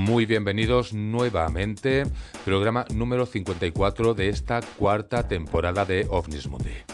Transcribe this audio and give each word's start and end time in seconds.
Muy 0.00 0.24
bienvenidos 0.24 0.94
nuevamente, 0.94 2.04
programa 2.46 2.86
número 2.94 3.26
54 3.26 4.14
de 4.14 4.30
esta 4.30 4.62
cuarta 4.78 5.28
temporada 5.28 5.84
de 5.84 6.06
OVNIS 6.08 6.48
Mundi. 6.48 6.89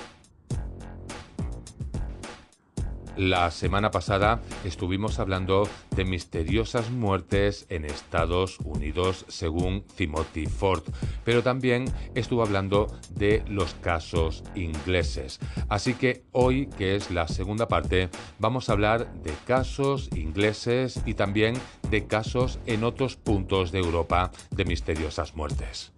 La 3.16 3.50
semana 3.50 3.90
pasada 3.90 4.42
estuvimos 4.62 5.18
hablando 5.18 5.66
de 5.94 6.04
misteriosas 6.04 6.90
muertes 6.90 7.64
en 7.70 7.86
Estados 7.86 8.58
Unidos 8.60 9.24
según 9.28 9.84
Timothy 9.96 10.44
Ford, 10.44 10.82
pero 11.24 11.42
también 11.42 11.86
estuvo 12.14 12.42
hablando 12.42 12.88
de 13.14 13.42
los 13.48 13.72
casos 13.72 14.44
ingleses. 14.54 15.40
Así 15.70 15.94
que 15.94 16.24
hoy, 16.32 16.66
que 16.76 16.94
es 16.94 17.10
la 17.10 17.26
segunda 17.26 17.68
parte, 17.68 18.10
vamos 18.38 18.68
a 18.68 18.72
hablar 18.72 19.10
de 19.22 19.32
casos 19.46 20.10
ingleses 20.14 21.00
y 21.06 21.14
también 21.14 21.54
de 21.90 22.06
casos 22.06 22.58
en 22.66 22.84
otros 22.84 23.16
puntos 23.16 23.72
de 23.72 23.78
Europa 23.78 24.30
de 24.50 24.66
misteriosas 24.66 25.34
muertes. 25.34 25.95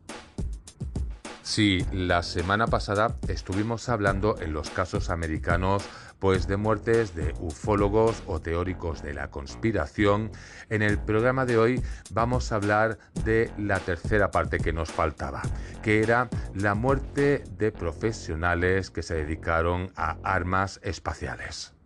Sí, 1.49 1.83
la 1.93 2.23
semana 2.23 2.67
pasada 2.67 3.17
estuvimos 3.27 3.89
hablando 3.89 4.39
en 4.39 4.53
los 4.53 4.69
casos 4.69 5.09
americanos 5.09 5.83
pues 6.19 6.47
de 6.47 6.59
muertes 6.59 7.15
de 7.15 7.33
ufólogos 7.41 8.23
o 8.27 8.39
teóricos 8.39 9.03
de 9.03 9.15
la 9.15 9.31
conspiración. 9.31 10.31
En 10.69 10.83
el 10.83 10.99
programa 10.99 11.47
de 11.47 11.57
hoy 11.57 11.83
vamos 12.11 12.53
a 12.53 12.57
hablar 12.57 12.99
de 13.25 13.51
la 13.57 13.81
tercera 13.81 14.31
parte 14.31 14.59
que 14.59 14.75
nos 14.75 14.93
faltaba, 14.93 15.41
que 15.83 16.03
era 16.03 16.29
la 16.55 16.75
muerte 16.75 17.43
de 17.57 17.73
profesionales 17.73 18.91
que 18.91 19.03
se 19.03 19.15
dedicaron 19.15 19.91
a 19.97 20.19
armas 20.23 20.81
espaciales. 20.83 21.78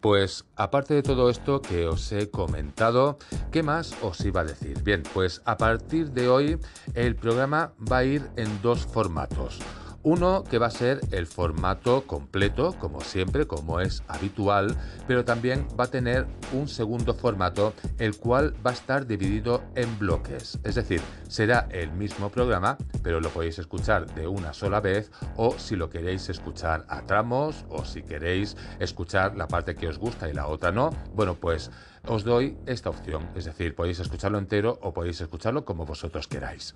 Pues 0.00 0.46
aparte 0.56 0.94
de 0.94 1.02
todo 1.02 1.28
esto 1.28 1.60
que 1.60 1.86
os 1.86 2.10
he 2.12 2.30
comentado, 2.30 3.18
¿qué 3.52 3.62
más 3.62 3.94
os 4.02 4.24
iba 4.24 4.40
a 4.40 4.44
decir? 4.44 4.82
Bien, 4.82 5.02
pues 5.12 5.42
a 5.44 5.58
partir 5.58 6.12
de 6.12 6.28
hoy 6.28 6.58
el 6.94 7.16
programa 7.16 7.72
va 7.90 7.98
a 7.98 8.04
ir 8.04 8.30
en 8.36 8.62
dos 8.62 8.86
formatos. 8.86 9.58
Uno 10.02 10.44
que 10.44 10.56
va 10.56 10.68
a 10.68 10.70
ser 10.70 11.00
el 11.10 11.26
formato 11.26 12.06
completo, 12.06 12.74
como 12.78 13.02
siempre, 13.02 13.46
como 13.46 13.80
es 13.80 14.02
habitual, 14.08 14.74
pero 15.06 15.26
también 15.26 15.68
va 15.78 15.84
a 15.84 15.90
tener 15.90 16.26
un 16.54 16.68
segundo 16.68 17.12
formato, 17.12 17.74
el 17.98 18.16
cual 18.16 18.54
va 18.64 18.70
a 18.70 18.74
estar 18.74 19.06
dividido 19.06 19.62
en 19.74 19.98
bloques. 19.98 20.58
Es 20.64 20.76
decir, 20.76 21.02
será 21.28 21.68
el 21.70 21.92
mismo 21.92 22.30
programa, 22.30 22.78
pero 23.02 23.20
lo 23.20 23.28
podéis 23.28 23.58
escuchar 23.58 24.06
de 24.14 24.26
una 24.26 24.54
sola 24.54 24.80
vez 24.80 25.10
o 25.36 25.58
si 25.58 25.76
lo 25.76 25.90
queréis 25.90 26.30
escuchar 26.30 26.86
a 26.88 27.02
tramos 27.02 27.66
o 27.68 27.84
si 27.84 28.02
queréis 28.02 28.56
escuchar 28.78 29.36
la 29.36 29.48
parte 29.48 29.74
que 29.74 29.86
os 29.86 29.98
gusta 29.98 30.30
y 30.30 30.32
la 30.32 30.46
otra 30.46 30.72
no, 30.72 30.90
bueno, 31.12 31.34
pues 31.34 31.70
os 32.06 32.24
doy 32.24 32.56
esta 32.64 32.88
opción, 32.88 33.28
es 33.34 33.44
decir, 33.44 33.74
podéis 33.74 34.00
escucharlo 34.00 34.38
entero 34.38 34.78
o 34.80 34.94
podéis 34.94 35.20
escucharlo 35.20 35.66
como 35.66 35.84
vosotros 35.84 36.26
queráis. 36.28 36.74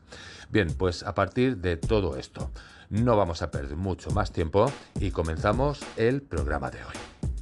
Bien, 0.51 0.69
pues 0.77 1.03
a 1.03 1.15
partir 1.15 1.57
de 1.59 1.79
todo 1.79 2.19
esto, 2.19 2.51
no 2.91 3.17
vamos 3.17 3.43
a 3.43 3.51
perder 3.51 3.77
mucho 3.77 4.11
más 4.11 4.33
tiempo 4.33 4.71
y 5.01 5.11
comenzamos 5.11 5.81
el 5.97 6.23
programa 6.23 6.71
de 6.71 6.79
hoy. 6.79 7.34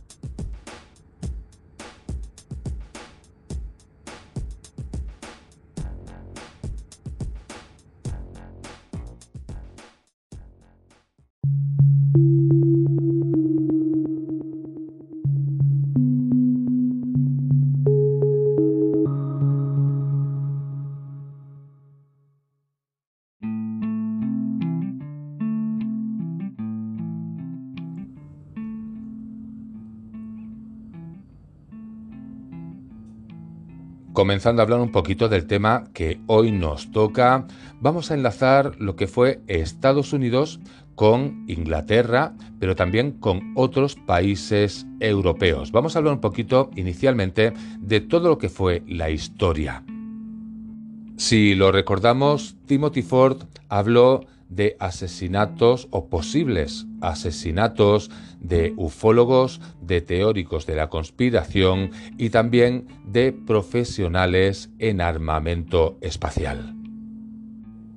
Comenzando 34.23 34.63
a 34.63 34.67
hablar 34.67 34.79
un 34.79 34.93
poquito 34.93 35.29
del 35.29 35.49
tema 35.49 35.83
que 35.93 36.21
hoy 36.29 36.53
nos 36.53 36.93
toca, 36.93 37.45
vamos 37.81 38.09
a 38.09 38.15
enlazar 38.15 38.77
lo 38.79 38.95
que 38.95 39.09
fue 39.09 39.41
Estados 39.49 40.13
Unidos 40.13 40.61
con 40.95 41.45
Inglaterra, 41.49 42.33
pero 42.61 42.77
también 42.77 43.19
con 43.19 43.53
otros 43.57 43.97
países 43.97 44.87
europeos. 45.01 45.73
Vamos 45.73 45.97
a 45.97 45.99
hablar 45.99 46.15
un 46.15 46.21
poquito 46.21 46.71
inicialmente 46.77 47.53
de 47.81 48.01
todo 48.01 48.29
lo 48.29 48.39
que 48.39 48.49
fue 48.49 48.85
la 48.87 49.11
historia. 49.11 49.83
Si 51.17 51.57
lo 51.57 51.73
recordamos, 51.73 52.55
Timothy 52.67 53.03
Ford 53.03 53.43
habló 53.69 54.27
de 54.49 54.77
asesinatos 54.79 55.89
o 55.91 56.09
posibles 56.09 56.87
asesinatos 57.01 58.09
de 58.43 58.75
ufólogos, 58.77 59.61
de 59.81 60.01
teóricos 60.01 60.67
de 60.67 60.77
la 60.77 60.89
conspiración 60.89 61.91
y 62.19 62.31
también 62.31 62.89
de 63.07 63.33
profesionales 63.33 64.71
en 64.79 65.01
armamento 65.01 65.97
espacial. 66.01 66.82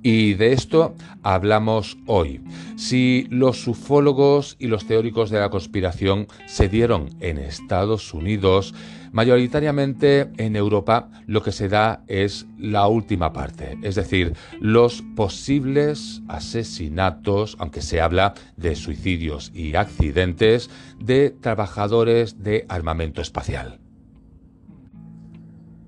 Y 0.08 0.34
de 0.34 0.52
esto 0.52 0.94
hablamos 1.24 1.98
hoy. 2.06 2.40
Si 2.76 3.26
los 3.28 3.66
ufólogos 3.66 4.54
y 4.60 4.68
los 4.68 4.86
teóricos 4.86 5.30
de 5.30 5.40
la 5.40 5.50
conspiración 5.50 6.28
se 6.46 6.68
dieron 6.68 7.08
en 7.18 7.38
Estados 7.38 8.14
Unidos, 8.14 8.72
mayoritariamente 9.10 10.30
en 10.36 10.54
Europa 10.54 11.10
lo 11.26 11.42
que 11.42 11.50
se 11.50 11.68
da 11.68 12.04
es 12.06 12.46
la 12.56 12.86
última 12.86 13.32
parte, 13.32 13.78
es 13.82 13.96
decir, 13.96 14.34
los 14.60 15.02
posibles 15.16 16.22
asesinatos, 16.28 17.56
aunque 17.58 17.82
se 17.82 18.00
habla 18.00 18.34
de 18.56 18.76
suicidios 18.76 19.50
y 19.56 19.74
accidentes, 19.74 20.70
de 21.00 21.30
trabajadores 21.30 22.44
de 22.44 22.64
armamento 22.68 23.20
espacial. 23.20 23.80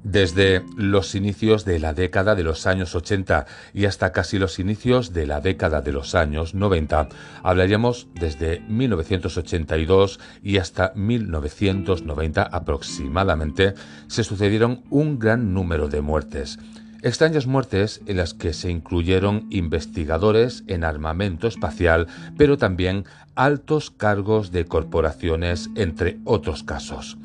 Desde 0.04 0.64
los 0.76 1.14
inicios 1.14 1.64
de 1.64 1.80
la 1.80 1.92
década 1.92 2.34
de 2.34 2.44
los 2.44 2.66
años 2.66 2.94
80 2.94 3.46
y 3.74 3.84
hasta 3.86 4.12
casi 4.12 4.38
los 4.38 4.58
inicios 4.58 5.12
de 5.12 5.26
la 5.26 5.40
década 5.40 5.80
de 5.80 5.92
los 5.92 6.14
años 6.14 6.54
90, 6.54 7.08
hablaríamos 7.42 8.06
desde 8.14 8.60
1982 8.60 10.20
y 10.42 10.58
hasta 10.58 10.92
1990 10.94 12.42
aproximadamente, 12.42 13.74
se 14.06 14.24
sucedieron 14.24 14.84
un 14.88 15.18
gran 15.18 15.52
número 15.52 15.88
de 15.88 16.00
muertes. 16.00 16.58
Extrañas 17.02 17.46
muertes 17.46 18.00
en 18.06 18.16
las 18.16 18.34
que 18.34 18.52
se 18.52 18.70
incluyeron 18.70 19.46
investigadores 19.50 20.64
en 20.66 20.82
armamento 20.82 21.46
espacial, 21.46 22.08
pero 22.36 22.56
también 22.56 23.04
altos 23.36 23.92
cargos 23.92 24.50
de 24.50 24.64
corporaciones, 24.64 25.70
entre 25.76 26.18
otros 26.24 26.64
casos. 26.64 27.16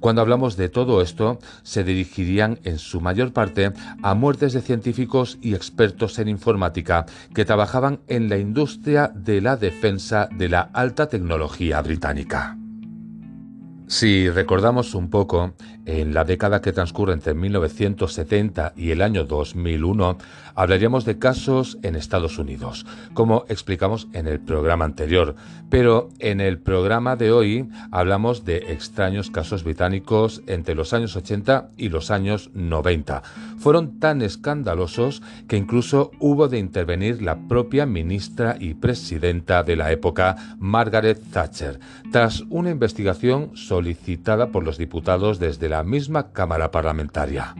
Cuando 0.00 0.22
hablamos 0.22 0.56
de 0.56 0.68
todo 0.68 1.02
esto, 1.02 1.38
se 1.62 1.84
dirigirían 1.84 2.58
en 2.64 2.78
su 2.78 3.00
mayor 3.00 3.32
parte 3.32 3.72
a 4.02 4.14
muertes 4.14 4.54
de 4.54 4.62
científicos 4.62 5.38
y 5.42 5.54
expertos 5.54 6.18
en 6.18 6.28
informática 6.28 7.06
que 7.34 7.44
trabajaban 7.44 8.00
en 8.08 8.28
la 8.28 8.38
industria 8.38 9.12
de 9.14 9.40
la 9.40 9.56
defensa 9.56 10.28
de 10.32 10.48
la 10.48 10.70
alta 10.72 11.08
tecnología 11.08 11.82
británica. 11.82 12.59
Si 13.90 14.30
recordamos 14.30 14.94
un 14.94 15.10
poco, 15.10 15.52
en 15.84 16.14
la 16.14 16.24
década 16.24 16.60
que 16.60 16.72
transcurre 16.72 17.12
entre 17.12 17.34
1970 17.34 18.74
y 18.76 18.92
el 18.92 19.02
año 19.02 19.24
2001, 19.24 20.16
hablaríamos 20.54 21.04
de 21.04 21.18
casos 21.18 21.76
en 21.82 21.96
Estados 21.96 22.38
Unidos, 22.38 22.86
como 23.14 23.44
explicamos 23.48 24.06
en 24.12 24.28
el 24.28 24.38
programa 24.38 24.84
anterior, 24.84 25.34
pero 25.70 26.08
en 26.20 26.40
el 26.40 26.58
programa 26.58 27.16
de 27.16 27.32
hoy 27.32 27.68
hablamos 27.90 28.44
de 28.44 28.72
extraños 28.72 29.30
casos 29.30 29.64
británicos 29.64 30.42
entre 30.46 30.76
los 30.76 30.92
años 30.92 31.16
80 31.16 31.70
y 31.76 31.88
los 31.88 32.12
años 32.12 32.50
90. 32.54 33.22
Fueron 33.58 33.98
tan 33.98 34.22
escandalosos 34.22 35.22
que 35.48 35.56
incluso 35.56 36.12
hubo 36.20 36.46
de 36.46 36.58
intervenir 36.58 37.22
la 37.22 37.48
propia 37.48 37.86
ministra 37.86 38.56
y 38.60 38.74
presidenta 38.74 39.64
de 39.64 39.76
la 39.76 39.90
época, 39.90 40.36
Margaret 40.58 41.20
Thatcher, 41.32 41.80
tras 42.12 42.44
una 42.50 42.70
investigación 42.70 43.50
solicitada 43.80 44.52
por 44.52 44.62
los 44.62 44.76
diputados 44.76 45.38
desde 45.38 45.70
la 45.70 45.82
misma 45.84 46.32
Cámara 46.32 46.70
Parlamentaria. 46.70 47.54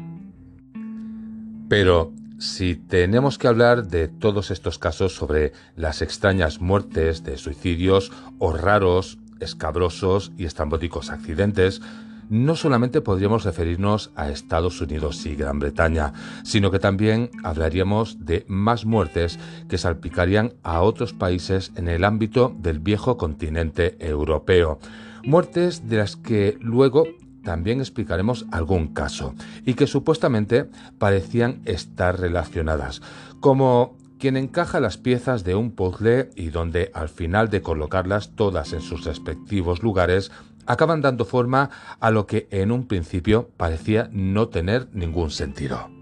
Pero 1.67 2.13
si 2.39 2.75
tenemos 2.75 3.39
que 3.39 3.49
hablar 3.49 3.87
de 3.87 4.09
todos 4.09 4.51
estos 4.51 4.79
casos 4.79 5.15
sobre 5.15 5.53
las 5.77 6.03
extrañas 6.03 6.61
muertes 6.61 7.25
de 7.25 7.39
suicidios 7.39 8.13
o 8.39 8.53
raros, 8.53 9.19
escabrosos 9.41 10.33
y 10.37 10.45
estrambóticos 10.45 11.09
accidentes, 11.09 11.81
no 12.29 12.55
solamente 12.55 13.01
podríamos 13.01 13.45
referirnos 13.45 14.11
a 14.15 14.29
Estados 14.29 14.79
Unidos 14.83 15.25
y 15.25 15.37
Gran 15.37 15.59
Bretaña, 15.59 16.13
sino 16.45 16.71
que 16.71 16.79
también 16.79 17.31
hablaríamos 17.43 18.27
de 18.27 18.45
más 18.47 18.85
muertes 18.85 19.39
que 19.71 19.79
salpicarían 19.79 20.53
a 20.63 20.83
otros 20.83 21.15
países 21.15 21.73
en 21.77 21.89
el 21.89 22.05
ámbito 22.05 22.55
del 22.59 22.79
viejo 22.79 23.17
continente 23.17 23.97
europeo. 23.99 24.79
Muertes 25.25 25.89
de 25.89 25.99
las 25.99 26.17
que 26.17 26.57
luego 26.61 27.05
también 27.43 27.81
explicaremos 27.81 28.47
algún 28.51 28.95
caso 28.95 29.35
y 29.65 29.75
que 29.75 29.87
supuestamente 29.87 30.69
parecían 30.99 31.63
estar 31.65 32.21
relacionadas, 32.21 33.03
como 33.41 33.97
quien 34.19 34.37
encaja 34.37 34.81
las 34.81 34.99
piezas 34.99 35.45
de 35.45 35.55
un 35.55 35.73
puzzle 35.73 36.31
y 36.37 36.51
donde 36.51 36.91
al 36.95 37.09
final 37.09 37.49
de 37.49 37.63
colocarlas 37.63 38.37
todas 38.37 38.73
en 38.73 38.83
sus 38.83 39.05
respectivos 39.05 39.83
lugares 39.83 40.31
acaban 40.67 41.01
dando 41.01 41.25
forma 41.25 41.71
a 41.99 42.11
lo 42.11 42.27
que 42.27 42.47
en 42.51 42.71
un 42.71 42.87
principio 42.87 43.51
parecía 43.57 44.09
no 44.13 44.49
tener 44.49 44.89
ningún 44.93 45.31
sentido. 45.31 46.00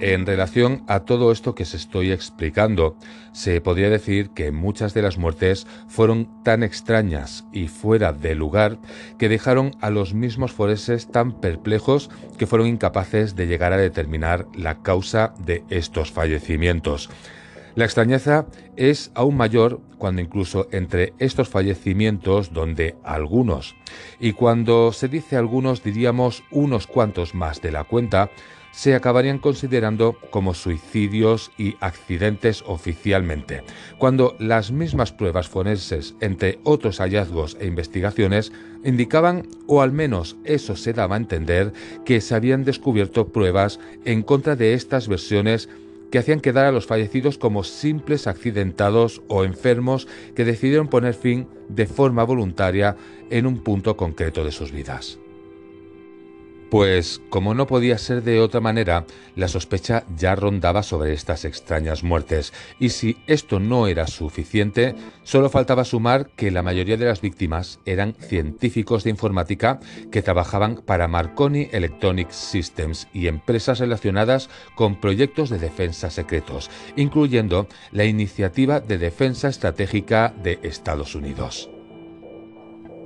En 0.00 0.26
relación 0.26 0.82
a 0.88 1.00
todo 1.00 1.30
esto 1.30 1.54
que 1.54 1.64
se 1.64 1.76
estoy 1.76 2.10
explicando, 2.10 2.96
se 3.32 3.60
podría 3.60 3.88
decir 3.88 4.30
que 4.30 4.50
muchas 4.50 4.92
de 4.92 5.02
las 5.02 5.18
muertes 5.18 5.68
fueron 5.86 6.42
tan 6.42 6.64
extrañas 6.64 7.44
y 7.52 7.68
fuera 7.68 8.12
de 8.12 8.34
lugar 8.34 8.78
que 9.18 9.28
dejaron 9.28 9.70
a 9.80 9.90
los 9.90 10.12
mismos 10.12 10.50
forenses 10.50 11.06
tan 11.06 11.40
perplejos 11.40 12.10
que 12.36 12.48
fueron 12.48 12.66
incapaces 12.66 13.36
de 13.36 13.46
llegar 13.46 13.72
a 13.72 13.76
determinar 13.76 14.46
la 14.52 14.82
causa 14.82 15.32
de 15.38 15.62
estos 15.70 16.10
fallecimientos. 16.10 17.08
La 17.76 17.84
extrañeza 17.84 18.46
es 18.76 19.12
aún 19.14 19.36
mayor 19.36 19.80
cuando 19.98 20.22
incluso 20.22 20.68
entre 20.70 21.12
estos 21.18 21.48
fallecimientos, 21.48 22.52
donde 22.52 22.96
algunos, 23.02 23.74
y 24.20 24.32
cuando 24.32 24.92
se 24.92 25.08
dice 25.08 25.36
algunos 25.36 25.82
diríamos 25.82 26.44
unos 26.50 26.86
cuantos 26.86 27.34
más 27.34 27.62
de 27.62 27.72
la 27.72 27.84
cuenta, 27.84 28.30
se 28.74 28.94
acabarían 28.94 29.38
considerando 29.38 30.18
como 30.30 30.52
suicidios 30.52 31.52
y 31.56 31.76
accidentes 31.80 32.64
oficialmente, 32.66 33.62
cuando 33.98 34.34
las 34.38 34.72
mismas 34.72 35.12
pruebas 35.12 35.48
forenses, 35.48 36.14
entre 36.20 36.58
otros 36.64 36.98
hallazgos 36.98 37.56
e 37.60 37.66
investigaciones, 37.66 38.52
indicaban, 38.84 39.46
o 39.66 39.80
al 39.80 39.92
menos 39.92 40.36
eso 40.44 40.76
se 40.76 40.92
daba 40.92 41.14
a 41.14 41.18
entender, 41.18 41.72
que 42.04 42.20
se 42.20 42.34
habían 42.34 42.64
descubierto 42.64 43.28
pruebas 43.28 43.78
en 44.04 44.22
contra 44.22 44.56
de 44.56 44.74
estas 44.74 45.08
versiones 45.08 45.68
que 46.10 46.18
hacían 46.18 46.40
quedar 46.40 46.66
a 46.66 46.72
los 46.72 46.86
fallecidos 46.86 47.38
como 47.38 47.64
simples 47.64 48.26
accidentados 48.26 49.22
o 49.28 49.44
enfermos 49.44 50.06
que 50.34 50.44
decidieron 50.44 50.88
poner 50.88 51.14
fin 51.14 51.48
de 51.68 51.86
forma 51.86 52.24
voluntaria 52.24 52.96
en 53.30 53.46
un 53.46 53.58
punto 53.58 53.96
concreto 53.96 54.44
de 54.44 54.52
sus 54.52 54.70
vidas. 54.70 55.18
Pues, 56.74 57.22
como 57.30 57.54
no 57.54 57.68
podía 57.68 57.98
ser 57.98 58.24
de 58.24 58.40
otra 58.40 58.58
manera, 58.58 59.04
la 59.36 59.46
sospecha 59.46 60.02
ya 60.16 60.34
rondaba 60.34 60.82
sobre 60.82 61.12
estas 61.12 61.44
extrañas 61.44 62.02
muertes, 62.02 62.52
y 62.80 62.88
si 62.88 63.16
esto 63.28 63.60
no 63.60 63.86
era 63.86 64.08
suficiente, 64.08 64.96
solo 65.22 65.50
faltaba 65.50 65.84
sumar 65.84 66.30
que 66.30 66.50
la 66.50 66.64
mayoría 66.64 66.96
de 66.96 67.04
las 67.04 67.20
víctimas 67.20 67.78
eran 67.86 68.14
científicos 68.14 69.04
de 69.04 69.10
informática 69.10 69.78
que 70.10 70.20
trabajaban 70.20 70.82
para 70.84 71.06
Marconi 71.06 71.68
Electronic 71.70 72.32
Systems 72.32 73.06
y 73.12 73.28
empresas 73.28 73.78
relacionadas 73.78 74.50
con 74.74 75.00
proyectos 75.00 75.50
de 75.50 75.60
defensa 75.60 76.10
secretos, 76.10 76.72
incluyendo 76.96 77.68
la 77.92 78.04
Iniciativa 78.04 78.80
de 78.80 78.98
Defensa 78.98 79.46
Estratégica 79.46 80.34
de 80.42 80.58
Estados 80.64 81.14
Unidos. 81.14 81.70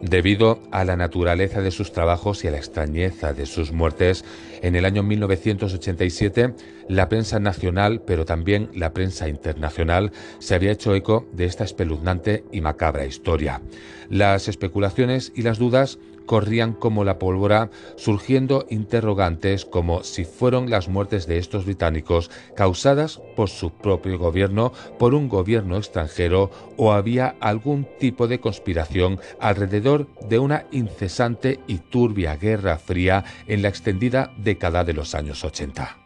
Debido 0.03 0.61
a 0.71 0.85
la 0.85 0.97
naturaleza 0.97 1.61
de 1.61 1.73
sus 1.73 1.93
trabajos 1.93 2.45
y 2.45 2.49
a 2.49 2.53
la 2.53 2.59
extrañeza 2.59 3.33
de 3.33 3.47
sus 3.47 3.73
muertes, 3.73 4.25
en 4.63 4.77
el 4.77 4.85
año 4.85 5.03
1987 5.03 6.55
la 6.89 7.09
prensa 7.09 7.41
nacional, 7.41 8.01
pero 8.07 8.25
también 8.25 8.71
la 8.75 8.93
prensa 8.93 9.29
internacional, 9.29 10.13
se 10.39 10.55
había 10.55 10.71
hecho 10.71 10.95
eco 10.95 11.27
de 11.33 11.47
esta 11.47 11.65
espeluznante 11.65 12.45
y 12.53 12.61
macabra 12.61 13.07
historia. 13.07 13.61
Las 14.09 14.47
especulaciones 14.47 15.33
y 15.35 15.43
las 15.43 15.59
dudas 15.59 15.99
corrían 16.29 16.75
como 16.75 17.03
la 17.03 17.19
pólvora, 17.19 17.71
surgiendo 17.97 18.67
interrogantes 18.69 19.65
como 19.65 20.05
si 20.05 20.25
fueron 20.25 20.71
las 20.71 20.89
muertes 20.89 21.27
de 21.27 21.39
estos 21.39 21.65
británicos 21.65 22.31
causadas 22.55 23.21
por 23.35 23.49
su 23.49 23.73
propio 23.73 24.19
gobierno, 24.19 24.73
por 24.99 25.15
un 25.15 25.29
gobierno 25.29 25.79
extranjero 25.79 26.53
o 26.77 26.93
había 26.93 27.35
algún 27.41 27.89
tipo 27.99 28.29
de 28.29 28.39
conspiración 28.39 29.19
alrededor 29.41 30.07
de 30.29 30.39
una 30.39 30.67
incesante 30.71 31.61
y 31.67 31.79
turbia 31.79 32.37
guerra 32.37 32.79
fría 32.79 33.25
en 33.47 33.63
la 33.63 33.69
extendida 33.69 34.31
década 34.37 34.85
de 34.85 34.93
los 34.93 35.15
años 35.15 35.45
80. 35.45 35.97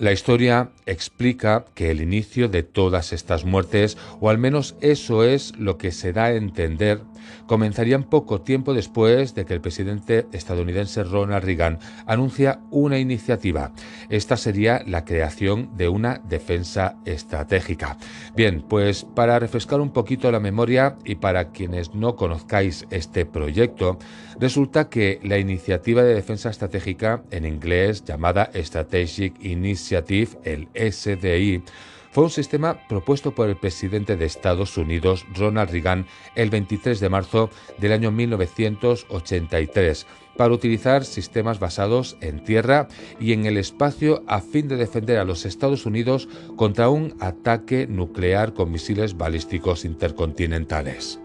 La 0.00 0.12
historia 0.12 0.70
explica 0.86 1.66
que 1.74 1.90
el 1.90 2.00
inicio 2.00 2.48
de 2.48 2.62
todas 2.62 3.12
estas 3.12 3.44
muertes, 3.44 3.98
o 4.18 4.30
al 4.30 4.38
menos 4.38 4.74
eso 4.80 5.24
es 5.24 5.54
lo 5.58 5.76
que 5.76 5.92
se 5.92 6.14
da 6.14 6.24
a 6.24 6.34
entender, 6.36 7.02
comenzarían 7.50 8.04
poco 8.04 8.42
tiempo 8.42 8.74
después 8.74 9.34
de 9.34 9.44
que 9.44 9.54
el 9.54 9.60
presidente 9.60 10.28
estadounidense 10.30 11.02
Ronald 11.02 11.44
Reagan 11.44 11.80
anuncia 12.06 12.60
una 12.70 13.00
iniciativa. 13.00 13.72
Esta 14.08 14.36
sería 14.36 14.84
la 14.86 15.04
creación 15.04 15.76
de 15.76 15.88
una 15.88 16.20
defensa 16.28 16.94
estratégica. 17.04 17.96
Bien, 18.36 18.62
pues 18.62 19.04
para 19.16 19.40
refrescar 19.40 19.80
un 19.80 19.90
poquito 19.90 20.30
la 20.30 20.38
memoria 20.38 20.96
y 21.04 21.16
para 21.16 21.50
quienes 21.50 21.92
no 21.92 22.14
conozcáis 22.14 22.86
este 22.90 23.26
proyecto, 23.26 23.98
resulta 24.38 24.88
que 24.88 25.18
la 25.24 25.38
iniciativa 25.38 26.04
de 26.04 26.14
defensa 26.14 26.50
estratégica, 26.50 27.24
en 27.32 27.46
inglés 27.46 28.04
llamada 28.04 28.52
Strategic 28.54 29.44
Initiative, 29.44 30.38
el 30.44 30.68
SDI, 30.72 31.64
fue 32.10 32.24
un 32.24 32.30
sistema 32.30 32.78
propuesto 32.88 33.34
por 33.34 33.48
el 33.48 33.56
presidente 33.56 34.16
de 34.16 34.24
Estados 34.24 34.76
Unidos, 34.76 35.24
Ronald 35.34 35.70
Reagan, 35.70 36.06
el 36.34 36.50
23 36.50 36.98
de 36.98 37.08
marzo 37.08 37.50
del 37.78 37.92
año 37.92 38.10
1983 38.10 40.06
para 40.36 40.54
utilizar 40.54 41.04
sistemas 41.04 41.58
basados 41.58 42.16
en 42.20 42.42
tierra 42.42 42.88
y 43.20 43.32
en 43.32 43.46
el 43.46 43.56
espacio 43.56 44.22
a 44.26 44.40
fin 44.40 44.68
de 44.68 44.76
defender 44.76 45.18
a 45.18 45.24
los 45.24 45.44
Estados 45.44 45.86
Unidos 45.86 46.28
contra 46.56 46.88
un 46.88 47.14
ataque 47.20 47.86
nuclear 47.86 48.54
con 48.54 48.72
misiles 48.72 49.16
balísticos 49.16 49.84
intercontinentales. 49.84 51.20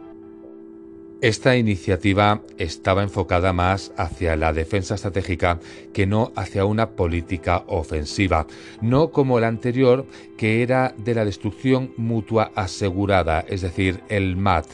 Esta 1.25 1.57
iniciativa 1.57 2.43
estaba 2.59 3.01
enfocada 3.01 3.51
más 3.51 3.91
hacia 3.97 4.35
la 4.35 4.53
defensa 4.53 4.93
estratégica 4.93 5.59
que 5.91 6.05
no 6.05 6.31
hacia 6.35 6.65
una 6.65 6.91
política 6.91 7.63
ofensiva, 7.65 8.45
no 8.79 9.09
como 9.09 9.39
la 9.39 9.47
anterior 9.47 10.05
que 10.37 10.61
era 10.61 10.93
de 10.99 11.15
la 11.15 11.25
destrucción 11.25 11.91
mutua 11.97 12.51
asegurada, 12.53 13.43
es 13.49 13.61
decir, 13.61 14.01
el 14.07 14.37
MAT, 14.37 14.67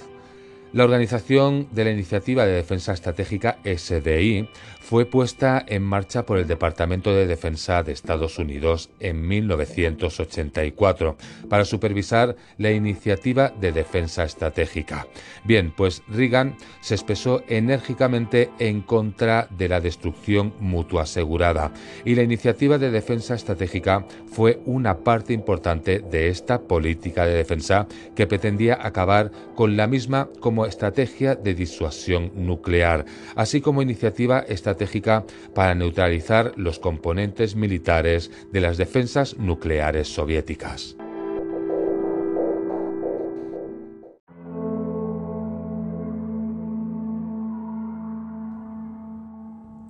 la 0.73 0.85
organización 0.85 1.67
de 1.71 1.83
la 1.83 1.91
Iniciativa 1.91 2.45
de 2.45 2.53
Defensa 2.53 2.93
Estratégica 2.93 3.57
SDI 3.65 4.47
fue 4.79 5.05
puesta 5.05 5.63
en 5.67 5.83
marcha 5.83 6.25
por 6.25 6.37
el 6.37 6.47
Departamento 6.47 7.13
de 7.13 7.27
Defensa 7.27 7.83
de 7.83 7.91
Estados 7.91 8.39
Unidos 8.39 8.89
en 8.99 9.27
1984 9.27 11.17
para 11.49 11.65
supervisar 11.65 12.35
la 12.57 12.71
Iniciativa 12.71 13.49
de 13.49 13.71
Defensa 13.71 14.23
Estratégica. 14.23 15.07
Bien, 15.43 15.71
pues 15.75 16.03
Reagan 16.07 16.55
se 16.81 16.95
expresó 16.95 17.43
enérgicamente 17.47 18.49
en 18.59 18.81
contra 18.81 19.47
de 19.51 19.69
la 19.69 19.81
destrucción 19.81 20.53
mutua 20.59 21.03
asegurada 21.03 21.71
y 22.05 22.15
la 22.15 22.23
Iniciativa 22.23 22.77
de 22.77 22.91
Defensa 22.91 23.35
Estratégica 23.35 24.05
fue 24.31 24.61
una 24.65 24.99
parte 24.99 25.33
importante 25.33 25.99
de 25.99 26.29
esta 26.29 26.61
política 26.61 27.25
de 27.25 27.35
defensa 27.35 27.87
que 28.15 28.27
pretendía 28.27 28.79
acabar 28.81 29.31
con 29.55 29.77
la 29.77 29.87
misma 29.87 30.29
como 30.39 30.60
estrategia 30.67 31.35
de 31.35 31.53
disuasión 31.53 32.31
nuclear, 32.35 33.05
así 33.35 33.61
como 33.61 33.81
iniciativa 33.81 34.39
estratégica 34.39 35.25
para 35.53 35.75
neutralizar 35.75 36.53
los 36.55 36.79
componentes 36.79 37.55
militares 37.55 38.31
de 38.51 38.61
las 38.61 38.77
defensas 38.77 39.37
nucleares 39.37 40.07
soviéticas. 40.07 40.95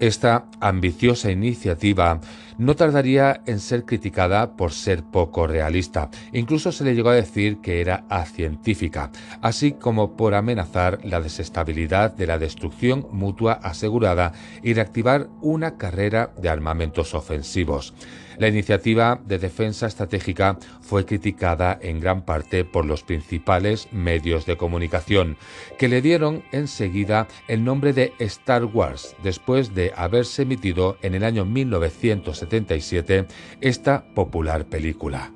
Esta 0.02 0.46
ambiciosa 0.60 1.30
iniciativa 1.30 2.20
no 2.58 2.76
tardaría 2.76 3.42
en 3.46 3.60
ser 3.60 3.86
criticada 3.86 4.58
por 4.58 4.72
ser 4.72 5.04
poco 5.04 5.46
realista. 5.46 6.10
Incluso 6.34 6.72
se 6.72 6.84
le 6.84 6.96
llegó 6.96 7.10
a 7.10 7.14
decir 7.16 7.60
que 7.62 7.82
era 7.82 8.04
acientífica, 8.10 9.12
así 9.44 9.74
como 9.74 10.18
por 10.18 10.34
amenazar 10.34 11.06
la 11.06 11.22
desestabilidad 11.22 12.16
de 12.16 12.26
la 12.26 12.40
destrucción 12.40 13.06
mutua 13.12 13.54
asegurada 13.54 14.32
y 14.64 14.74
reactivar 14.74 15.30
una 15.40 15.78
carrera 15.78 16.32
de 16.36 16.50
armamentos 16.50 17.14
ofensivos. 17.14 17.94
La 18.38 18.48
iniciativa 18.48 19.20
de 19.26 19.40
defensa 19.40 19.88
estratégica 19.88 20.58
fue 20.82 21.06
criticada 21.06 21.78
en 21.82 22.00
gran 22.00 22.24
parte 22.24 22.66
por 22.66 22.86
los 22.86 23.04
principales 23.04 23.88
medios 23.92 24.46
de 24.46 24.58
comunicación, 24.58 25.38
que 25.78 25.88
le 25.88 26.02
dieron 26.02 26.44
enseguida 26.52 27.28
el 27.48 27.64
nombre 27.64 27.94
de 27.94 28.14
Star 28.20 28.66
Wars, 28.66 29.16
después 29.24 29.74
de 29.74 29.92
haberse 29.96 30.44
emitido 30.44 30.98
en 31.02 31.16
el 31.16 31.24
año 31.24 31.46
1977 31.46 33.26
esta 33.62 34.04
popular 34.14 34.66
película. 34.66 35.32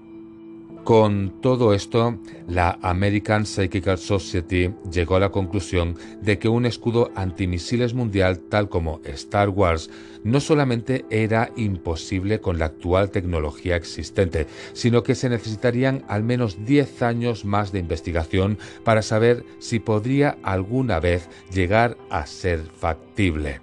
Con 0.85 1.41
todo 1.41 1.73
esto, 1.73 2.19
la 2.47 2.77
American 2.83 3.47
Psychical 3.47 3.97
Society 3.97 4.69
llegó 4.91 5.15
a 5.15 5.19
la 5.19 5.31
conclusión 5.31 5.97
de 6.21 6.37
que 6.37 6.47
un 6.47 6.67
escudo 6.67 7.09
antimisiles 7.15 7.95
mundial 7.95 8.37
tal 8.37 8.69
como 8.69 9.01
Star 9.03 9.49
Wars 9.49 9.89
no 10.23 10.39
solamente 10.39 11.03
era 11.09 11.49
imposible 11.55 12.39
con 12.39 12.59
la 12.59 12.65
actual 12.65 13.09
tecnología 13.09 13.75
existente, 13.75 14.45
sino 14.73 15.01
que 15.01 15.15
se 15.15 15.27
necesitarían 15.27 16.05
al 16.07 16.21
menos 16.21 16.63
10 16.63 17.01
años 17.01 17.45
más 17.45 17.71
de 17.71 17.79
investigación 17.79 18.59
para 18.83 19.01
saber 19.01 19.43
si 19.57 19.79
podría 19.79 20.37
alguna 20.43 20.99
vez 20.99 21.27
llegar 21.51 21.97
a 22.11 22.27
ser 22.27 22.61
factible. 22.61 23.59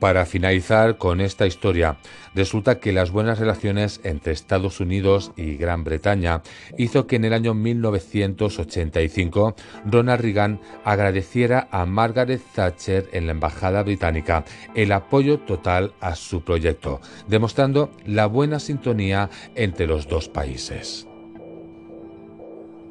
Para 0.00 0.24
finalizar 0.24 0.96
con 0.96 1.20
esta 1.20 1.46
historia, 1.46 1.98
resulta 2.34 2.80
que 2.80 2.90
las 2.90 3.10
buenas 3.10 3.38
relaciones 3.38 4.00
entre 4.02 4.32
Estados 4.32 4.80
Unidos 4.80 5.32
y 5.36 5.56
Gran 5.56 5.84
Bretaña 5.84 6.40
hizo 6.78 7.06
que 7.06 7.16
en 7.16 7.26
el 7.26 7.34
año 7.34 7.52
1985 7.52 9.54
Ronald 9.84 10.22
Reagan 10.22 10.58
agradeciera 10.84 11.68
a 11.70 11.84
Margaret 11.84 12.40
Thatcher 12.54 13.10
en 13.12 13.26
la 13.26 13.32
Embajada 13.32 13.82
Británica 13.82 14.46
el 14.74 14.90
apoyo 14.92 15.40
total 15.40 15.92
a 16.00 16.14
su 16.14 16.42
proyecto, 16.42 17.02
demostrando 17.28 17.90
la 18.06 18.24
buena 18.24 18.58
sintonía 18.58 19.28
entre 19.54 19.86
los 19.86 20.08
dos 20.08 20.30
países. 20.30 21.06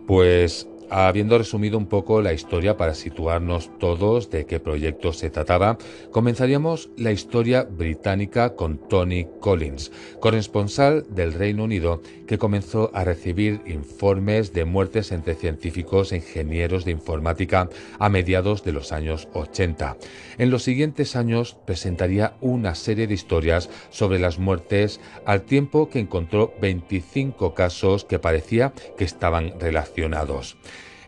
Pues 0.05 0.68
Habiendo 0.91 1.37
resumido 1.37 1.77
un 1.77 1.85
poco 1.85 2.21
la 2.21 2.33
historia 2.33 2.75
para 2.75 2.95
situarnos 2.95 3.69
todos 3.77 4.31
de 4.31 4.45
qué 4.45 4.59
proyecto 4.59 5.13
se 5.13 5.29
trataba, 5.29 5.77
comenzaríamos 6.11 6.89
la 6.97 7.11
historia 7.11 7.63
británica 7.63 8.55
con 8.55 8.79
Tony 8.87 9.27
Collins, 9.39 9.91
corresponsal 10.19 11.05
del 11.09 11.33
Reino 11.33 11.65
Unido 11.65 12.01
que 12.27 12.39
comenzó 12.39 12.89
a 12.93 13.03
recibir 13.03 13.61
informes 13.67 14.51
de 14.51 14.65
muertes 14.65 15.11
entre 15.11 15.35
científicos 15.35 16.11
e 16.11 16.17
ingenieros 16.17 16.85
de 16.85 16.91
informática 16.91 17.69
a 17.99 18.09
mediados 18.09 18.63
de 18.63 18.71
los 18.71 18.91
años 18.91 19.27
80. 19.33 19.97
En 20.39 20.49
los 20.49 20.63
siguientes 20.63 21.15
años 21.15 21.55
presentaría 21.65 22.33
una 22.41 22.73
serie 22.73 23.05
de 23.05 23.13
historias 23.13 23.69
sobre 23.91 24.19
las 24.19 24.39
muertes 24.39 24.99
al 25.25 25.43
tiempo 25.43 25.89
que 25.89 25.99
encontró 25.99 26.53
25 26.61 27.53
casos 27.53 28.05
que 28.05 28.19
parecía 28.19 28.73
que 28.97 29.03
estaban 29.03 29.59
relacionados. 29.59 30.57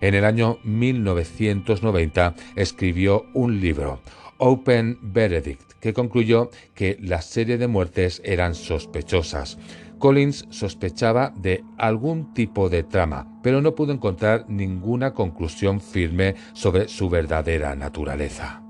En 0.01 0.15
el 0.15 0.25
año 0.25 0.57
1990 0.63 2.33
escribió 2.55 3.25
un 3.35 3.61
libro, 3.61 4.01
Open 4.39 4.97
Verdict, 5.01 5.73
que 5.79 5.93
concluyó 5.93 6.49
que 6.73 6.97
la 6.99 7.21
serie 7.21 7.59
de 7.59 7.67
muertes 7.67 8.19
eran 8.25 8.55
sospechosas. 8.55 9.59
Collins 9.99 10.47
sospechaba 10.49 11.31
de 11.37 11.63
algún 11.77 12.33
tipo 12.33 12.67
de 12.67 12.81
trama, 12.81 13.27
pero 13.43 13.61
no 13.61 13.75
pudo 13.75 13.93
encontrar 13.93 14.45
ninguna 14.49 15.13
conclusión 15.13 15.79
firme 15.79 16.33
sobre 16.53 16.87
su 16.87 17.07
verdadera 17.07 17.75
naturaleza. 17.75 18.63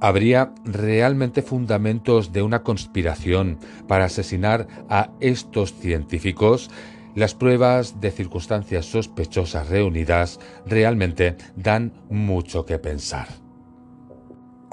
¿Habría 0.00 0.52
realmente 0.66 1.40
fundamentos 1.40 2.30
de 2.30 2.42
una 2.42 2.62
conspiración 2.62 3.58
para 3.88 4.04
asesinar 4.04 4.68
a 4.90 5.12
estos 5.20 5.72
científicos? 5.72 6.70
Las 7.14 7.34
pruebas 7.34 8.00
de 8.00 8.10
circunstancias 8.10 8.86
sospechosas 8.86 9.68
reunidas 9.68 10.40
realmente 10.66 11.36
dan 11.54 11.92
mucho 12.10 12.66
que 12.66 12.78
pensar. 12.78 13.43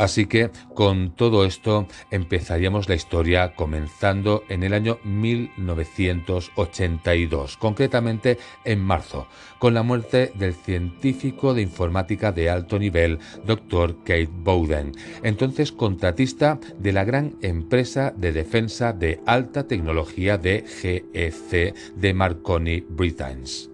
Así 0.02 0.26
que 0.26 0.50
con 0.74 1.16
todo 1.16 1.46
esto 1.46 1.88
empezaríamos 2.10 2.90
la 2.90 2.96
historia 2.96 3.54
comenzando 3.54 4.44
en 4.50 4.64
el 4.64 4.74
año 4.74 4.98
1982, 5.04 7.58
concretamente 7.58 8.40
en 8.66 8.80
marzo, 8.80 9.28
con 9.60 9.76
la 9.76 9.84
muerte 9.84 10.32
del 10.34 10.56
científico 10.56 11.54
de 11.54 11.62
informática 11.62 12.32
de 12.32 12.50
alto 12.50 12.80
nivel, 12.80 13.20
Dr. 13.46 13.98
Kate 14.00 14.32
Bowden, 14.32 14.94
entonces 15.22 15.72
contratista 15.72 16.60
de 16.80 16.94
la 16.94 17.04
gran 17.04 17.36
empresa 17.44 18.12
de 18.18 18.32
defensa 18.32 18.94
de 18.94 19.22
alta 19.28 19.68
tecnología 19.68 20.40
de 20.40 20.66
GEC 20.66 21.76
de 21.96 22.14
Marconi 22.16 22.84
Britons. 22.90 23.71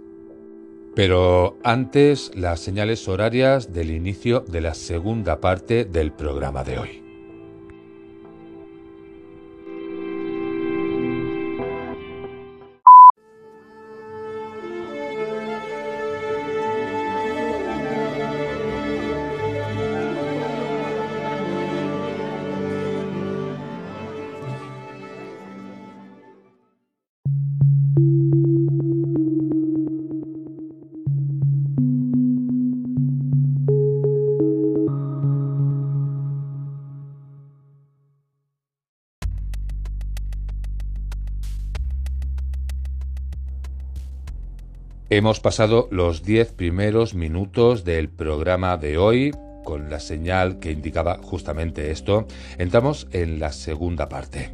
Pero 0.97 1.59
antes, 1.63 2.31
las 2.33 2.59
señales 2.59 3.07
horarias 3.07 3.71
del 3.71 3.91
inicio 3.91 4.39
de 4.39 4.61
la 4.61 4.73
segunda 4.73 5.39
parte 5.39 5.85
del 5.85 6.11
programa 6.11 6.63
de 6.63 6.79
hoy. 6.79 7.06
Hemos 45.09 45.39
pasado 45.39 45.87
los 45.89 46.21
10 46.23 46.51
primeros 46.51 47.13
minutos 47.13 47.85
del 47.85 48.09
programa 48.09 48.75
de 48.75 48.97
hoy 48.97 49.33
con 49.63 49.89
la 49.89 50.01
señal 50.01 50.59
que 50.59 50.73
indicaba 50.73 51.17
justamente 51.23 51.91
esto. 51.91 52.27
Entramos 52.57 53.07
en 53.13 53.39
la 53.39 53.53
segunda 53.53 54.09
parte. 54.09 54.51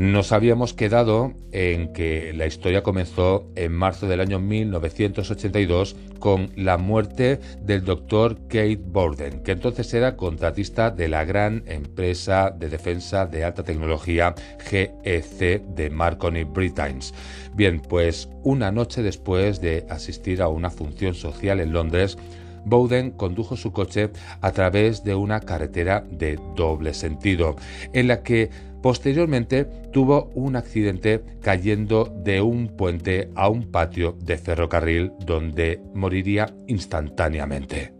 Nos 0.00 0.32
habíamos 0.32 0.72
quedado 0.72 1.34
en 1.52 1.92
que 1.92 2.32
la 2.32 2.46
historia 2.46 2.82
comenzó 2.82 3.52
en 3.54 3.72
marzo 3.72 4.08
del 4.08 4.20
año 4.20 4.38
1982 4.38 5.94
con 6.18 6.48
la 6.56 6.78
muerte 6.78 7.38
del 7.60 7.84
doctor 7.84 8.38
Kate 8.48 8.80
Borden, 8.82 9.42
que 9.42 9.52
entonces 9.52 9.92
era 9.92 10.16
contratista 10.16 10.90
de 10.90 11.08
la 11.08 11.26
gran 11.26 11.64
empresa 11.66 12.48
de 12.48 12.70
defensa 12.70 13.26
de 13.26 13.44
alta 13.44 13.62
tecnología 13.62 14.34
GEC 14.70 15.66
de 15.66 15.90
Marconi 15.90 16.44
Britons. 16.44 17.12
Bien, 17.52 17.78
pues 17.78 18.30
una 18.42 18.72
noche 18.72 19.02
después 19.02 19.60
de 19.60 19.84
asistir 19.90 20.40
a 20.40 20.48
una 20.48 20.70
función 20.70 21.12
social 21.12 21.60
en 21.60 21.74
Londres, 21.74 22.16
Bowden 22.64 23.10
condujo 23.10 23.56
su 23.56 23.72
coche 23.72 24.10
a 24.40 24.52
través 24.52 25.04
de 25.04 25.14
una 25.14 25.40
carretera 25.40 26.04
de 26.10 26.38
doble 26.56 26.94
sentido, 26.94 27.56
en 27.92 28.08
la 28.08 28.22
que 28.22 28.50
posteriormente 28.82 29.64
tuvo 29.92 30.30
un 30.34 30.56
accidente 30.56 31.22
cayendo 31.40 32.04
de 32.24 32.40
un 32.40 32.68
puente 32.68 33.30
a 33.34 33.48
un 33.48 33.70
patio 33.70 34.16
de 34.20 34.38
ferrocarril 34.38 35.12
donde 35.24 35.80
moriría 35.94 36.54
instantáneamente. 36.66 37.99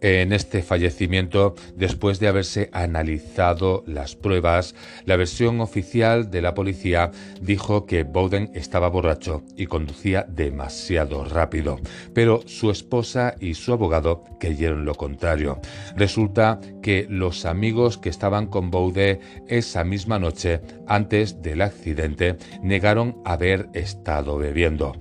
En 0.00 0.32
este 0.32 0.62
fallecimiento, 0.62 1.56
después 1.74 2.20
de 2.20 2.28
haberse 2.28 2.70
analizado 2.72 3.82
las 3.86 4.14
pruebas, 4.14 4.76
la 5.04 5.16
versión 5.16 5.60
oficial 5.60 6.30
de 6.30 6.40
la 6.40 6.54
policía 6.54 7.10
dijo 7.40 7.84
que 7.84 8.04
Bowden 8.04 8.50
estaba 8.54 8.88
borracho 8.88 9.42
y 9.56 9.66
conducía 9.66 10.24
demasiado 10.28 11.24
rápido, 11.24 11.80
pero 12.14 12.42
su 12.46 12.70
esposa 12.70 13.34
y 13.40 13.54
su 13.54 13.72
abogado 13.72 14.22
creyeron 14.38 14.84
lo 14.84 14.94
contrario. 14.94 15.60
Resulta 15.96 16.60
que 16.80 17.06
los 17.08 17.44
amigos 17.44 17.98
que 17.98 18.08
estaban 18.08 18.46
con 18.46 18.70
Bowden 18.70 19.20
esa 19.48 19.82
misma 19.82 20.18
noche, 20.18 20.60
antes 20.86 21.42
del 21.42 21.62
accidente, 21.62 22.36
negaron 22.62 23.20
haber 23.24 23.68
estado 23.74 24.38
bebiendo. 24.38 24.94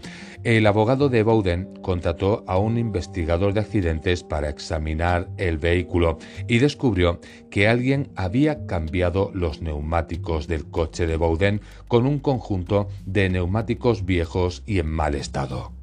El 0.47 0.65
abogado 0.65 1.09
de 1.09 1.23
Bowden 1.23 1.73
contrató 1.81 2.45
a 2.47 2.57
un 2.57 2.77
investigador 2.77 3.51
de 3.51 3.59
accidentes 3.59 4.23
para 4.23 4.47
examinar 4.47 5.27
el 5.35 5.57
vehículo 5.57 6.19
y 6.47 6.59
descubrió 6.59 7.19
que 7.51 7.67
alguien 7.67 8.11
había 8.15 8.65
cambiado 8.65 9.29
los 9.33 9.61
neumáticos 9.61 10.47
del 10.47 10.63
coche 10.69 11.05
de 11.05 11.17
Bowden 11.17 11.59
con 11.89 12.07
un 12.07 12.19
conjunto 12.19 12.87
de 13.05 13.29
neumáticos 13.29 14.05
viejos 14.05 14.63
y 14.65 14.79
en 14.79 14.87
mal 14.87 15.15
estado. 15.15 15.76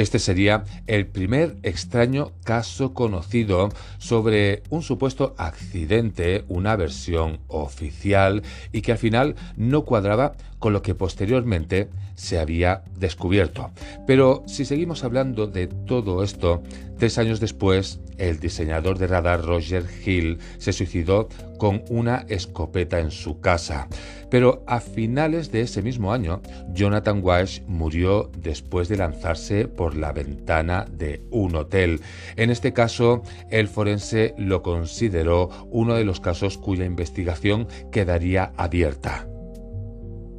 Este 0.00 0.18
sería 0.18 0.64
el 0.86 1.06
primer 1.06 1.56
extraño 1.62 2.32
caso 2.42 2.94
conocido 2.94 3.68
sobre 3.98 4.62
un 4.70 4.80
supuesto 4.80 5.34
accidente, 5.36 6.46
una 6.48 6.74
versión 6.74 7.40
oficial 7.48 8.42
y 8.72 8.80
que 8.80 8.92
al 8.92 8.98
final 8.98 9.36
no 9.58 9.84
cuadraba 9.84 10.32
con 10.58 10.72
lo 10.72 10.80
que 10.80 10.94
posteriormente 10.94 11.90
se 12.14 12.38
había 12.38 12.82
descubierto. 12.96 13.72
Pero 14.06 14.42
si 14.46 14.64
seguimos 14.64 15.04
hablando 15.04 15.46
de 15.46 15.66
todo 15.66 16.24
esto, 16.24 16.62
Tres 17.00 17.16
años 17.16 17.40
después, 17.40 17.98
el 18.18 18.40
diseñador 18.40 18.98
de 18.98 19.06
radar 19.06 19.42
Roger 19.42 19.86
Hill 20.04 20.38
se 20.58 20.74
suicidó 20.74 21.30
con 21.60 21.84
una 21.90 22.24
escopeta 22.28 22.98
en 22.98 23.10
su 23.10 23.38
casa. 23.38 23.86
Pero 24.30 24.64
a 24.66 24.80
finales 24.80 25.52
de 25.52 25.60
ese 25.60 25.82
mismo 25.82 26.12
año, 26.12 26.40
Jonathan 26.72 27.20
Walsh 27.22 27.60
murió 27.66 28.30
después 28.34 28.88
de 28.88 28.96
lanzarse 28.96 29.68
por 29.68 29.94
la 29.94 30.12
ventana 30.12 30.86
de 30.90 31.22
un 31.30 31.54
hotel. 31.54 32.00
En 32.36 32.48
este 32.48 32.72
caso, 32.72 33.22
el 33.50 33.68
forense 33.68 34.34
lo 34.38 34.62
consideró 34.62 35.50
uno 35.70 35.94
de 35.94 36.04
los 36.04 36.20
casos 36.20 36.56
cuya 36.56 36.86
investigación 36.86 37.68
quedaría 37.92 38.52
abierta. 38.56 39.29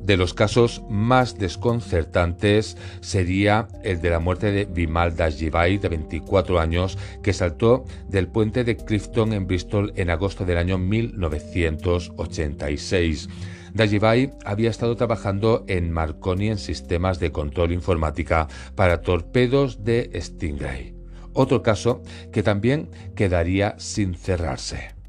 De 0.03 0.17
los 0.17 0.33
casos 0.33 0.81
más 0.89 1.37
desconcertantes 1.37 2.75
sería 3.01 3.67
el 3.83 4.01
de 4.01 4.09
la 4.09 4.17
muerte 4.19 4.51
de 4.51 4.65
Bimal 4.65 5.15
Dajibai, 5.15 5.77
de 5.77 5.89
24 5.89 6.59
años, 6.59 6.97
que 7.21 7.33
saltó 7.33 7.85
del 8.09 8.27
puente 8.27 8.63
de 8.63 8.77
Clifton 8.77 9.33
en 9.33 9.45
Bristol 9.45 9.93
en 9.95 10.09
agosto 10.09 10.43
del 10.43 10.57
año 10.57 10.79
1986. 10.79 13.29
Dajibai 13.73 14.33
había 14.43 14.71
estado 14.71 14.95
trabajando 14.95 15.65
en 15.67 15.91
Marconi 15.91 16.47
en 16.49 16.57
sistemas 16.57 17.19
de 17.19 17.31
control 17.31 17.71
informática 17.71 18.47
para 18.75 19.01
torpedos 19.01 19.83
de 19.83 20.09
Stingray. 20.19 20.95
Otro 21.33 21.61
caso 21.61 22.01
que 22.33 22.41
también 22.43 22.89
quedaría 23.15 23.75
sin 23.77 24.15
cerrarse. 24.15 24.99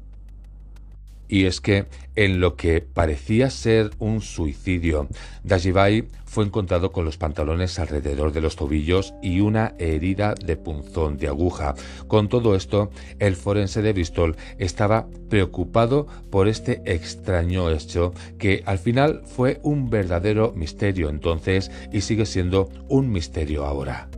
Y 1.27 1.45
es 1.45 1.61
que 1.61 1.85
en 2.15 2.39
lo 2.39 2.55
que 2.55 2.81
parecía 2.81 3.49
ser 3.49 3.91
un 3.99 4.21
suicidio, 4.21 5.07
Dajibai 5.43 6.05
fue 6.33 6.45
encontrado 6.45 6.91
con 6.91 7.05
los 7.05 7.17
pantalones 7.17 7.77
alrededor 7.77 8.33
de 8.33 8.41
los 8.41 8.55
tobillos 8.55 9.13
y 9.21 9.39
una 9.39 9.75
herida 9.77 10.33
de 10.33 10.57
punzón 10.57 11.17
de 11.17 11.27
aguja. 11.27 11.75
Con 12.07 12.27
todo 12.27 12.55
esto, 12.55 12.89
el 13.19 13.35
forense 13.35 13.83
de 13.83 13.93
Bristol 13.93 14.35
estaba 14.57 15.07
preocupado 15.29 16.07
por 16.31 16.47
este 16.47 16.81
extraño 16.85 17.69
hecho 17.69 18.13
que 18.39 18.63
al 18.65 18.79
final 18.79 19.21
fue 19.25 19.59
un 19.61 19.91
verdadero 19.91 20.53
misterio 20.55 21.09
entonces 21.09 21.69
y 21.91 22.01
sigue 22.01 22.25
siendo 22.25 22.69
un 22.89 23.11
misterio 23.11 23.65
ahora. 23.65 24.09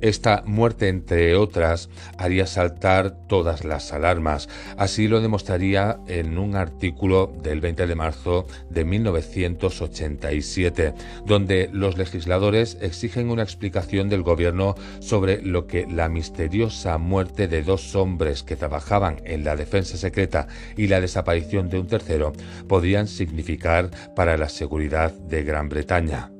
Esta 0.00 0.42
muerte, 0.46 0.88
entre 0.88 1.36
otras, 1.36 1.88
haría 2.18 2.46
saltar 2.46 3.16
todas 3.28 3.64
las 3.64 3.92
alarmas. 3.92 4.48
Así 4.76 5.08
lo 5.08 5.20
demostraría 5.20 5.98
en 6.06 6.38
un 6.38 6.56
artículo 6.56 7.32
del 7.42 7.60
20 7.60 7.86
de 7.86 7.94
marzo 7.94 8.46
de 8.70 8.84
1987, 8.84 10.94
donde 11.24 11.70
los 11.72 11.96
legisladores 11.96 12.78
exigen 12.80 13.30
una 13.30 13.42
explicación 13.42 14.08
del 14.08 14.22
gobierno 14.22 14.74
sobre 15.00 15.42
lo 15.42 15.66
que 15.66 15.86
la 15.86 16.08
misteriosa 16.08 16.98
muerte 16.98 17.48
de 17.48 17.62
dos 17.62 17.94
hombres 17.96 18.42
que 18.42 18.56
trabajaban 18.56 19.20
en 19.24 19.44
la 19.44 19.56
defensa 19.56 19.96
secreta 19.96 20.46
y 20.76 20.88
la 20.88 21.00
desaparición 21.00 21.68
de 21.68 21.78
un 21.78 21.86
tercero 21.86 22.32
podrían 22.68 23.08
significar 23.08 23.90
para 24.14 24.36
la 24.36 24.48
seguridad 24.48 25.12
de 25.12 25.42
Gran 25.42 25.68
Bretaña. 25.68 26.35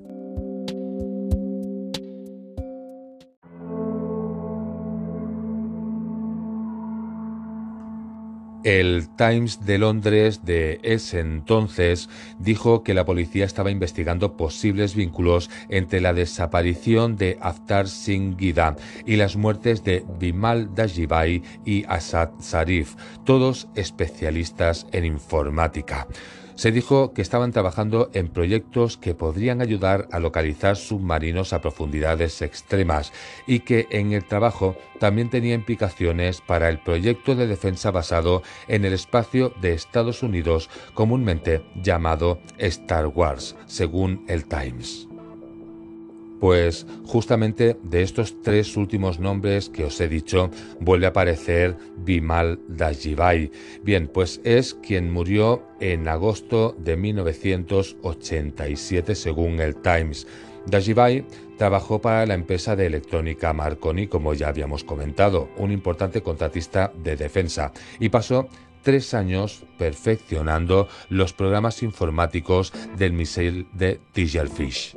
El 8.67 9.11
Times 9.11 9.65
de 9.65 9.79
Londres 9.79 10.45
de 10.45 10.81
ese 10.83 11.21
entonces 11.21 12.09
dijo 12.41 12.83
que 12.83 12.95
la 12.95 13.05
policía 13.05 13.45
estaba 13.45 13.71
investigando 13.71 14.37
posibles 14.37 14.97
vínculos 14.97 15.51
entre 15.69 16.01
la 16.01 16.13
desaparición 16.13 17.15
de 17.15 17.39
Aftar 17.41 17.87
Singh 17.87 18.37
Gida 18.37 18.75
y 19.07 19.15
las 19.15 19.37
muertes 19.37 19.85
de 19.85 20.05
Bimal 20.19 20.75
Dajibai 20.75 21.45
y 21.65 21.85
Asad 21.85 22.31
Sarif, 22.41 22.97
todos 23.23 23.69
especialistas 23.77 24.89
en 24.91 25.05
informática. 25.05 26.09
Se 26.56 26.73
dijo 26.73 27.12
que 27.12 27.21
estaban 27.21 27.52
trabajando 27.52 28.10
en 28.14 28.28
proyectos 28.28 28.97
que 28.97 29.14
podrían 29.14 29.60
ayudar 29.60 30.08
a 30.10 30.19
localizar 30.19 30.76
submarinos 30.76 31.52
a 31.52 31.60
profundidades 31.60 32.40
extremas 32.40 33.12
y 33.47 33.60
que 33.60 33.86
en 33.90 34.12
el 34.14 34.25
trabajo 34.25 34.75
también 34.99 35.28
tenía 35.28 35.54
implicaciones 35.54 36.40
para 36.40 36.71
el 36.71 36.78
proyecto 36.78 37.34
de 37.34 37.47
defensa 37.47 37.90
basado 37.90 38.42
en 38.69 38.86
el 38.86 38.95
espacio 38.95 39.52
de 39.60 39.75
Estados 39.75 40.23
Unidos 40.23 40.71
comúnmente 40.95 41.62
llamado 41.75 42.40
Star 42.56 43.06
Wars, 43.06 43.54
según 43.66 44.25
el 44.26 44.47
Times. 44.47 45.08
Pues 46.41 46.87
justamente 47.05 47.77
de 47.83 48.03
estos 48.03 48.43
tres 48.43 48.77
últimos 48.77 49.19
nombres 49.19 49.71
que 49.71 49.85
os 49.85 50.01
he 50.01 50.09
dicho 50.09 50.51
vuelve 50.81 51.07
a 51.07 51.11
aparecer 51.11 51.77
Bimal 51.99 52.59
Dajibai. 52.69 53.51
Bien, 53.83 54.09
pues 54.09 54.41
es 54.45 54.75
quien 54.75 55.11
murió 55.11 55.63
en 55.81 56.07
agosto 56.09 56.77
de 56.79 56.97
1987 56.97 59.15
según 59.15 59.61
el 59.61 59.77
Times. 59.77 60.27
Dajibai 60.67 61.25
trabajó 61.57 62.01
para 62.01 62.27
la 62.27 62.35
empresa 62.35 62.77
de 62.77 62.87
electrónica 62.87 63.53
Marconi, 63.53 64.09
como 64.09 64.35
ya 64.35 64.49
habíamos 64.49 64.85
comentado, 64.85 65.49
un 65.57 65.73
importante 65.73 66.23
contratista 66.23 66.93
de 67.03 67.17
defensa, 67.17 67.73
y 68.01 68.09
pasó 68.09 68.49
tres 68.83 69.15
años 69.15 69.65
perfeccionando 69.79 70.89
los 71.09 71.33
programas 71.33 71.83
informáticos 71.83 72.73
del 72.97 73.13
misil 73.13 73.69
de 73.73 74.01
Tigelfish. 74.13 74.97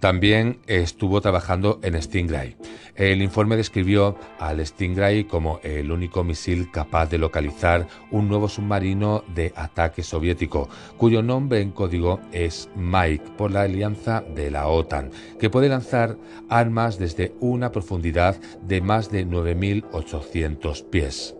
También 0.00 0.58
estuvo 0.66 1.20
trabajando 1.20 1.80
en 1.82 2.00
Stingray. 2.00 2.56
El 2.94 3.22
informe 3.22 3.56
describió 3.56 4.16
al 4.38 4.64
Stingray 4.64 5.24
como 5.24 5.60
el 5.62 5.90
único 5.90 6.24
misil 6.24 6.70
capaz 6.70 7.10
de 7.10 7.18
localizar 7.18 7.86
un 8.10 8.28
nuevo 8.28 8.48
submarino 8.48 9.24
de 9.34 9.52
ataque 9.54 10.02
soviético, 10.02 10.68
cuyo 10.96 11.22
nombre 11.22 11.60
en 11.60 11.72
código 11.72 12.20
es 12.32 12.70
Mike 12.74 13.32
por 13.36 13.50
la 13.50 13.62
alianza 13.62 14.22
de 14.34 14.50
la 14.50 14.68
OTAN, 14.68 15.10
que 15.38 15.50
puede 15.50 15.68
lanzar 15.68 16.16
armas 16.48 16.98
desde 16.98 17.34
una 17.40 17.72
profundidad 17.72 18.40
de 18.62 18.80
más 18.80 19.10
de 19.10 19.26
9.800 19.26 20.84
pies. 20.88 21.34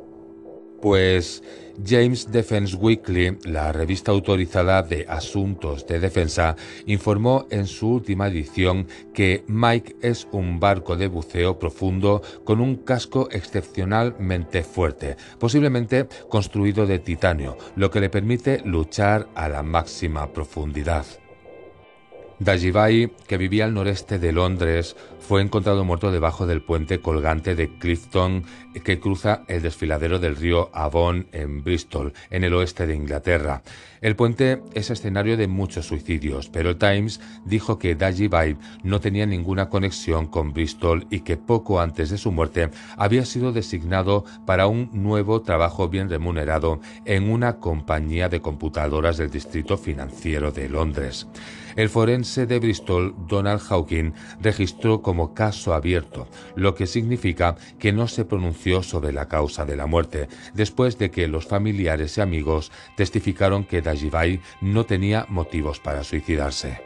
Pues 0.80 1.42
James 1.84 2.30
Defense 2.30 2.76
Weekly, 2.76 3.38
la 3.44 3.72
revista 3.72 4.12
autorizada 4.12 4.82
de 4.82 5.06
asuntos 5.08 5.86
de 5.86 6.00
defensa, 6.00 6.56
informó 6.86 7.46
en 7.50 7.66
su 7.66 7.88
última 7.88 8.28
edición 8.28 8.86
que 9.12 9.44
Mike 9.46 9.96
es 10.02 10.28
un 10.32 10.60
barco 10.60 10.96
de 10.96 11.08
buceo 11.08 11.58
profundo 11.58 12.22
con 12.44 12.60
un 12.60 12.76
casco 12.76 13.28
excepcionalmente 13.30 14.62
fuerte, 14.62 15.16
posiblemente 15.38 16.06
construido 16.28 16.86
de 16.86 16.98
titanio, 16.98 17.56
lo 17.76 17.90
que 17.90 18.00
le 18.00 18.10
permite 18.10 18.60
luchar 18.64 19.28
a 19.34 19.48
la 19.48 19.62
máxima 19.62 20.32
profundidad. 20.32 21.04
Dajibai, 22.38 23.10
que 23.26 23.38
vivía 23.38 23.64
al 23.64 23.72
noreste 23.72 24.18
de 24.18 24.30
Londres, 24.30 24.94
fue 25.20 25.40
encontrado 25.40 25.84
muerto 25.84 26.12
debajo 26.12 26.46
del 26.46 26.62
puente 26.62 27.00
colgante 27.00 27.54
de 27.54 27.78
Clifton 27.78 28.44
que 28.84 29.00
cruza 29.00 29.42
el 29.48 29.62
desfiladero 29.62 30.18
del 30.18 30.36
río 30.36 30.70
Avon 30.72 31.26
en 31.32 31.64
Bristol, 31.64 32.12
en 32.30 32.44
el 32.44 32.54
oeste 32.54 32.86
de 32.86 32.94
Inglaterra. 32.94 33.62
El 34.02 34.14
puente 34.14 34.62
es 34.74 34.90
escenario 34.90 35.36
de 35.36 35.48
muchos 35.48 35.86
suicidios, 35.86 36.48
pero 36.50 36.70
el 36.70 36.76
Times 36.76 37.20
dijo 37.44 37.78
que 37.78 37.94
Dajibai 37.94 38.56
no 38.84 39.00
tenía 39.00 39.26
ninguna 39.26 39.68
conexión 39.68 40.26
con 40.26 40.52
Bristol 40.52 41.06
y 41.10 41.20
que 41.20 41.38
poco 41.38 41.80
antes 41.80 42.10
de 42.10 42.18
su 42.18 42.30
muerte 42.30 42.70
había 42.96 43.24
sido 43.24 43.52
designado 43.52 44.24
para 44.44 44.66
un 44.66 44.90
nuevo 44.92 45.40
trabajo 45.40 45.88
bien 45.88 46.10
remunerado 46.10 46.80
en 47.06 47.30
una 47.30 47.56
compañía 47.56 48.28
de 48.28 48.40
computadoras 48.42 49.16
del 49.16 49.30
distrito 49.30 49.78
financiero 49.78 50.52
de 50.52 50.68
Londres. 50.68 51.26
El 51.76 51.90
forense 51.90 52.46
de 52.46 52.58
Bristol, 52.58 53.14
Donald 53.28 53.60
Hawking, 53.60 54.12
registró 54.40 55.02
como 55.02 55.34
caso 55.34 55.74
abierto, 55.74 56.26
lo 56.54 56.74
que 56.74 56.86
significa 56.86 57.56
que 57.78 57.92
no 57.92 58.08
se 58.08 58.24
pronunció 58.24 58.82
sobre 58.82 59.12
la 59.12 59.28
causa 59.28 59.66
de 59.66 59.76
la 59.76 59.86
muerte, 59.86 60.28
después 60.54 60.96
de 60.98 61.10
que 61.10 61.28
los 61.28 61.46
familiares 61.46 62.16
y 62.16 62.22
amigos 62.22 62.72
testificaron 62.96 63.64
que 63.64 63.82
Dajibai 63.82 64.40
no 64.62 64.86
tenía 64.86 65.26
motivos 65.28 65.78
para 65.78 66.02
suicidarse. 66.02 66.80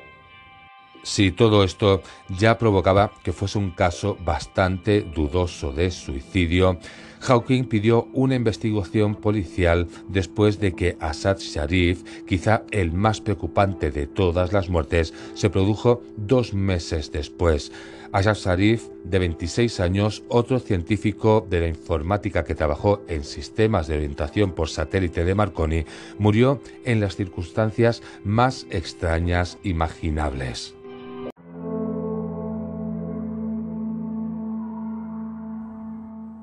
Si 1.03 1.31
todo 1.31 1.65
esto 1.65 2.03
ya 2.29 2.59
provocaba 2.59 3.13
que 3.23 3.33
fuese 3.33 3.59
un 3.59 3.71
caso 3.71 4.19
bastante 4.23 5.03
dudoso 5.03 5.73
de 5.73 5.91
suicidio, 5.91 6.79
Hawking 7.21 7.65
pidió 7.65 8.09
una 8.15 8.35
investigación 8.35 9.15
policial 9.15 9.87
después 10.09 10.59
de 10.59 10.73
que 10.73 10.97
Assad 11.01 11.39
Sharif, 11.39 12.03
quizá 12.27 12.65
el 12.71 12.93
más 12.93 13.21
preocupante 13.21 13.91
de 13.91 14.07
todas 14.07 14.53
las 14.53 14.69
muertes, 14.71 15.13
se 15.35 15.51
produjo 15.51 16.03
dos 16.17 16.55
meses 16.55 17.13
después. 17.13 17.73
Assad 18.13 18.35
Sharif, 18.35 18.89
de 19.05 19.19
26 19.19 19.81
años, 19.81 20.25
otro 20.29 20.59
científico 20.59 21.47
de 21.49 21.61
la 21.61 21.69
informática 21.69 22.43
que 22.43 22.55
trabajó 22.55 23.03
en 23.07 23.23
sistemas 23.23 23.87
de 23.87 23.97
orientación 23.97 24.53
por 24.53 24.69
satélite 24.69 25.25
de 25.25 25.35
Marconi, 25.35 25.85
murió 26.19 26.61
en 26.85 27.01
las 27.01 27.17
circunstancias 27.17 28.03
más 28.25 28.67
extrañas 28.71 29.59
imaginables. 29.63 30.75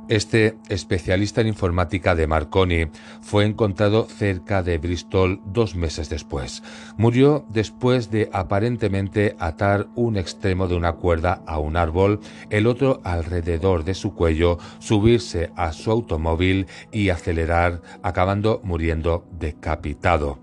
Este 0.09 0.57
especialista 0.69 1.41
en 1.41 1.47
informática 1.47 2.15
de 2.15 2.27
Marconi 2.27 2.87
fue 3.21 3.43
encontrado 3.43 4.05
cerca 4.05 4.63
de 4.63 4.77
Bristol 4.77 5.41
dos 5.45 5.75
meses 5.75 6.09
después. 6.09 6.63
Murió 6.95 7.45
después 7.49 8.09
de 8.09 8.29
aparentemente 8.31 9.35
atar 9.37 9.87
un 9.95 10.15
extremo 10.15 10.69
de 10.69 10.75
una 10.75 10.93
cuerda 10.93 11.41
a 11.45 11.59
un 11.59 11.75
árbol, 11.75 12.21
el 12.49 12.67
otro 12.67 13.01
alrededor 13.03 13.83
de 13.83 13.95
su 13.95 14.13
cuello, 14.13 14.59
subirse 14.79 15.51
a 15.57 15.73
su 15.73 15.91
automóvil 15.91 16.67
y 16.89 17.09
acelerar, 17.09 17.81
acabando 18.01 18.61
muriendo 18.63 19.25
decapitado. 19.31 20.39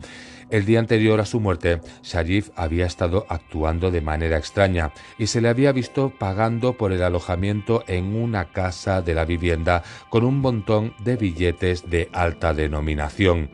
El 0.51 0.67
día 0.67 0.79
anterior 0.79 1.21
a 1.21 1.27
su 1.27 1.41
muerte, 1.41 1.81
Sharif 2.03 2.51
había 2.57 2.87
estado 2.87 3.27
actuando 3.29 3.91
de 3.91 4.01
manera 4.01 4.37
extraña 4.37 4.93
y 5.19 5.27
se 5.27 5.41
le 5.41 5.49
había 5.49 5.73
visto 5.73 6.13
pagando 6.19 6.77
por 6.77 6.93
el 6.93 7.03
alojamiento 7.03 7.85
en 7.87 8.15
una 8.15 8.47
casa 8.53 9.03
de 9.03 9.15
la 9.15 9.25
vivienda 9.25 9.83
con 10.11 10.25
un 10.25 10.39
montón 10.39 10.95
de 11.03 11.17
billetes 11.17 11.89
de 11.89 12.09
alta 12.13 12.55
denominación. 12.55 13.51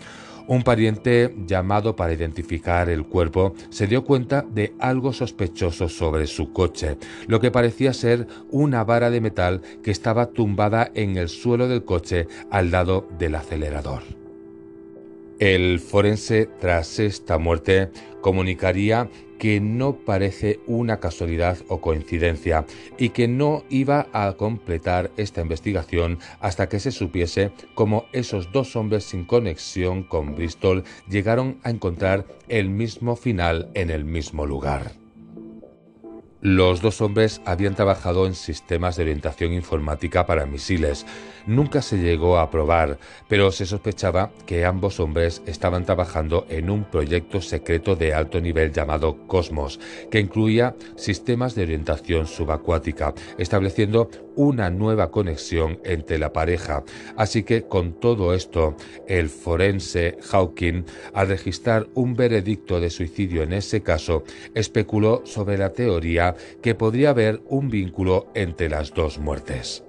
Un 0.50 0.64
pariente 0.64 1.32
llamado 1.46 1.94
para 1.94 2.12
identificar 2.12 2.88
el 2.88 3.06
cuerpo 3.06 3.54
se 3.70 3.86
dio 3.86 4.02
cuenta 4.02 4.42
de 4.42 4.74
algo 4.80 5.12
sospechoso 5.12 5.88
sobre 5.88 6.26
su 6.26 6.52
coche, 6.52 6.98
lo 7.28 7.38
que 7.38 7.52
parecía 7.52 7.92
ser 7.92 8.26
una 8.50 8.82
vara 8.82 9.10
de 9.10 9.20
metal 9.20 9.62
que 9.84 9.92
estaba 9.92 10.26
tumbada 10.26 10.90
en 10.94 11.16
el 11.16 11.28
suelo 11.28 11.68
del 11.68 11.84
coche 11.84 12.26
al 12.50 12.72
lado 12.72 13.08
del 13.16 13.36
acelerador. 13.36 14.19
El 15.40 15.80
forense 15.80 16.44
tras 16.44 16.98
esta 16.98 17.38
muerte 17.38 17.90
comunicaría 18.20 19.08
que 19.38 19.58
no 19.58 19.96
parece 19.96 20.60
una 20.66 21.00
casualidad 21.00 21.56
o 21.68 21.80
coincidencia 21.80 22.66
y 22.98 23.08
que 23.08 23.26
no 23.26 23.64
iba 23.70 24.08
a 24.12 24.34
completar 24.34 25.10
esta 25.16 25.40
investigación 25.40 26.18
hasta 26.40 26.68
que 26.68 26.78
se 26.78 26.90
supiese 26.90 27.52
cómo 27.74 28.04
esos 28.12 28.52
dos 28.52 28.76
hombres 28.76 29.04
sin 29.04 29.24
conexión 29.24 30.02
con 30.02 30.34
Bristol 30.34 30.84
llegaron 31.08 31.58
a 31.62 31.70
encontrar 31.70 32.26
el 32.50 32.68
mismo 32.68 33.16
final 33.16 33.70
en 33.72 33.88
el 33.88 34.04
mismo 34.04 34.44
lugar. 34.44 35.00
Los 36.42 36.80
dos 36.80 37.02
hombres 37.02 37.42
habían 37.44 37.74
trabajado 37.74 38.26
en 38.26 38.34
sistemas 38.34 38.96
de 38.96 39.02
orientación 39.02 39.52
informática 39.52 40.24
para 40.24 40.46
misiles. 40.46 41.04
Nunca 41.46 41.82
se 41.82 41.98
llegó 41.98 42.38
a 42.38 42.50
probar, 42.50 42.98
pero 43.28 43.50
se 43.52 43.66
sospechaba 43.66 44.30
que 44.46 44.64
ambos 44.64 45.00
hombres 45.00 45.42
estaban 45.46 45.84
trabajando 45.84 46.46
en 46.48 46.70
un 46.70 46.84
proyecto 46.84 47.40
secreto 47.40 47.96
de 47.96 48.14
alto 48.14 48.40
nivel 48.40 48.72
llamado 48.72 49.26
Cosmos, 49.26 49.80
que 50.10 50.20
incluía 50.20 50.76
sistemas 50.96 51.54
de 51.54 51.62
orientación 51.62 52.26
subacuática, 52.26 53.14
estableciendo 53.38 54.10
una 54.36 54.70
nueva 54.70 55.10
conexión 55.10 55.80
entre 55.84 56.18
la 56.18 56.32
pareja. 56.32 56.84
Así 57.16 57.42
que 57.42 57.62
con 57.62 57.92
todo 57.92 58.34
esto, 58.34 58.76
el 59.06 59.28
forense 59.28 60.18
Hawking, 60.22 60.84
al 61.14 61.28
registrar 61.28 61.88
un 61.94 62.14
veredicto 62.14 62.80
de 62.80 62.90
suicidio 62.90 63.42
en 63.42 63.52
ese 63.52 63.82
caso, 63.82 64.24
especuló 64.54 65.22
sobre 65.24 65.58
la 65.58 65.72
teoría 65.72 66.34
que 66.62 66.74
podría 66.74 67.10
haber 67.10 67.42
un 67.48 67.68
vínculo 67.68 68.28
entre 68.34 68.68
las 68.68 68.92
dos 68.94 69.18
muertes. 69.18 69.84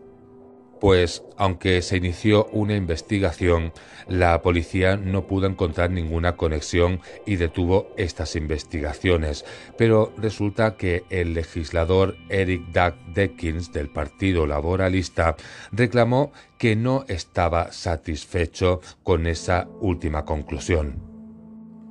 Pues, 0.82 1.24
aunque 1.38 1.84
se 1.84 1.98
inició 1.98 2.48
una 2.48 2.76
investigación, 2.76 3.72
la 4.08 4.42
policía 4.42 4.98
no 4.98 5.28
pudo 5.28 5.46
encontrar 5.46 5.92
ninguna 5.92 6.36
conexión 6.36 7.02
y 7.24 7.36
detuvo 7.36 7.94
estas 7.98 8.36
investigaciones. 8.36 9.46
Pero 9.78 10.12
resulta 10.18 10.78
que 10.78 11.04
el 11.12 11.36
legislador 11.36 12.18
Eric 12.30 12.64
Doug 12.74 12.96
Deckins 13.14 13.72
del 13.72 13.92
Partido 13.92 14.48
Laboralista 14.48 15.36
reclamó 15.72 16.32
que 16.58 16.76
no 16.76 17.06
estaba 17.08 17.72
satisfecho 17.72 18.82
con 19.04 19.28
esa 19.28 19.68
última 19.82 20.26
conclusión. 20.26 20.96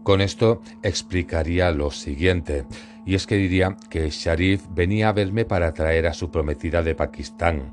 Con 0.02 0.20
esto 0.20 0.62
explicaría 0.82 1.70
lo 1.70 1.92
siguiente, 1.92 2.64
y 3.06 3.14
es 3.14 3.28
que 3.28 3.36
diría 3.36 3.76
que 3.88 4.10
Sharif 4.10 4.62
venía 4.70 5.10
a 5.10 5.12
verme 5.12 5.44
para 5.44 5.72
traer 5.74 6.08
a 6.08 6.12
su 6.12 6.32
prometida 6.32 6.82
de 6.82 6.96
Pakistán. 6.96 7.68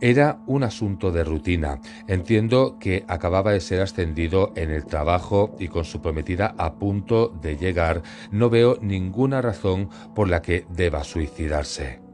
Era 0.00 0.40
un 0.46 0.62
asunto 0.62 1.12
de 1.12 1.24
rutina. 1.24 1.80
Entiendo 2.08 2.78
que 2.78 3.04
acababa 3.06 3.52
de 3.52 3.60
ser 3.60 3.82
ascendido 3.82 4.52
en 4.56 4.70
el 4.70 4.86
trabajo 4.86 5.54
y 5.58 5.68
con 5.68 5.84
su 5.84 6.00
prometida 6.00 6.54
a 6.56 6.74
punto 6.74 7.28
de 7.28 7.56
llegar, 7.56 8.02
no 8.30 8.48
veo 8.48 8.78
ninguna 8.80 9.42
razón 9.42 9.90
por 10.14 10.28
la 10.28 10.40
que 10.40 10.64
deba 10.70 11.04
suicidarse. 11.04 12.09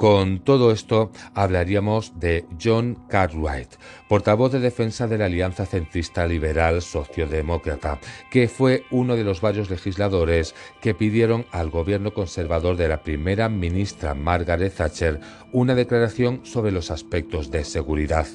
Con 0.00 0.38
todo 0.38 0.72
esto 0.72 1.10
hablaríamos 1.34 2.18
de 2.18 2.46
John 2.58 2.96
Cartwright, 3.10 3.68
portavoz 4.08 4.50
de 4.50 4.58
defensa 4.58 5.06
de 5.06 5.18
la 5.18 5.26
Alianza 5.26 5.66
Centrista 5.66 6.26
Liberal 6.26 6.80
Sociodemócrata, 6.80 8.00
que 8.30 8.48
fue 8.48 8.84
uno 8.90 9.14
de 9.14 9.24
los 9.24 9.42
varios 9.42 9.68
legisladores 9.68 10.54
que 10.80 10.94
pidieron 10.94 11.44
al 11.50 11.68
gobierno 11.68 12.14
conservador 12.14 12.78
de 12.78 12.88
la 12.88 13.02
primera 13.02 13.50
ministra 13.50 14.14
Margaret 14.14 14.74
Thatcher 14.74 15.20
una 15.52 15.74
declaración 15.74 16.46
sobre 16.46 16.72
los 16.72 16.90
aspectos 16.90 17.50
de 17.50 17.62
seguridad. 17.64 18.26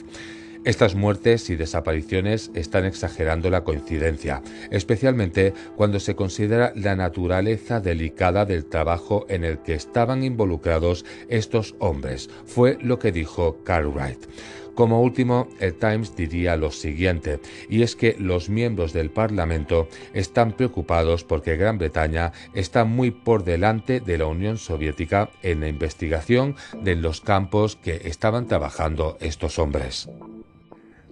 Estas 0.65 0.95
muertes 0.95 1.51
y 1.51 1.55
desapariciones 1.55 2.49
están 2.55 2.85
exagerando 2.85 3.51
la 3.51 3.63
coincidencia, 3.63 4.41
especialmente 4.71 5.53
cuando 5.75 5.99
se 5.99 6.15
considera 6.15 6.73
la 6.75 6.95
naturaleza 6.95 7.79
delicada 7.79 8.45
del 8.45 8.65
trabajo 8.65 9.27
en 9.29 9.43
el 9.43 9.59
que 9.59 9.75
estaban 9.75 10.23
involucrados 10.23 11.05
estos 11.29 11.75
hombres, 11.77 12.31
fue 12.45 12.79
lo 12.81 12.97
que 12.97 13.11
dijo 13.11 13.63
Cartwright. 13.63 14.25
Como 14.73 15.03
último, 15.03 15.47
el 15.59 15.75
Times 15.75 16.15
diría 16.15 16.57
lo 16.57 16.71
siguiente, 16.71 17.39
y 17.69 17.83
es 17.83 17.95
que 17.95 18.15
los 18.17 18.49
miembros 18.49 18.91
del 18.91 19.11
Parlamento 19.11 19.87
están 20.13 20.51
preocupados 20.51 21.23
porque 21.23 21.57
Gran 21.57 21.77
Bretaña 21.77 22.33
está 22.55 22.85
muy 22.85 23.11
por 23.11 23.43
delante 23.43 23.99
de 23.99 24.17
la 24.17 24.25
Unión 24.25 24.57
Soviética 24.57 25.29
en 25.43 25.59
la 25.59 25.67
investigación 25.67 26.55
de 26.81 26.95
los 26.95 27.21
campos 27.21 27.75
que 27.75 28.01
estaban 28.05 28.47
trabajando 28.47 29.17
estos 29.21 29.59
hombres. 29.59 30.09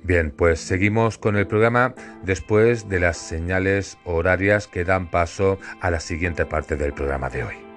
Bien, 0.03 0.31
pues 0.31 0.59
seguimos 0.59 1.17
con 1.17 1.37
el 1.37 1.47
programa 1.47 1.95
después 2.23 2.89
de 2.89 2.99
las 2.99 3.17
señales 3.17 3.97
horarias 4.03 4.67
que 4.67 4.83
dan 4.83 5.09
paso 5.09 5.59
a 5.79 5.89
la 5.91 6.01
siguiente 6.01 6.45
parte 6.45 6.75
del 6.75 6.93
programa 6.93 7.29
de 7.29 7.45
hoy. 7.45 7.72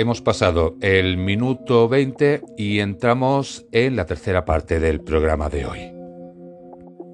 Hemos 0.00 0.22
pasado 0.22 0.78
el 0.80 1.18
minuto 1.18 1.86
20 1.86 2.40
y 2.56 2.78
entramos 2.78 3.66
en 3.70 3.96
la 3.96 4.06
tercera 4.06 4.46
parte 4.46 4.80
del 4.80 5.02
programa 5.02 5.50
de 5.50 5.66
hoy. 5.66 5.92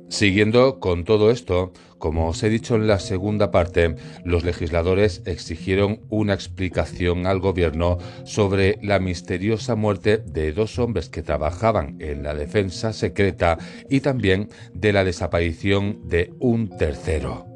Siguiendo 0.09 0.79
con 0.79 1.03
todo 1.03 1.33
esto, 1.33 1.73
como 1.99 2.29
os 2.29 2.41
he 2.45 2.49
dicho 2.49 2.77
en 2.77 2.87
la 2.87 3.01
segunda 3.01 3.51
parte, 3.51 3.97
los 4.25 4.45
legisladores 4.45 5.21
exigieron 5.27 5.99
una 6.11 6.35
explicación 6.35 7.27
al 7.27 7.41
gobierno 7.41 7.99
sobre 8.25 8.79
la 8.83 9.01
misteriosa 9.01 9.75
muerte 9.75 10.19
de 10.19 10.53
dos 10.53 10.79
hombres 10.79 11.09
que 11.09 11.23
trabajaban 11.23 11.97
en 11.99 12.23
la 12.23 12.35
defensa 12.35 12.93
secreta 12.93 13.59
y 13.91 13.99
también 13.99 14.49
de 14.73 14.93
la 14.93 15.03
desaparición 15.03 16.07
de 16.07 16.33
un 16.39 16.69
tercero. 16.69 17.56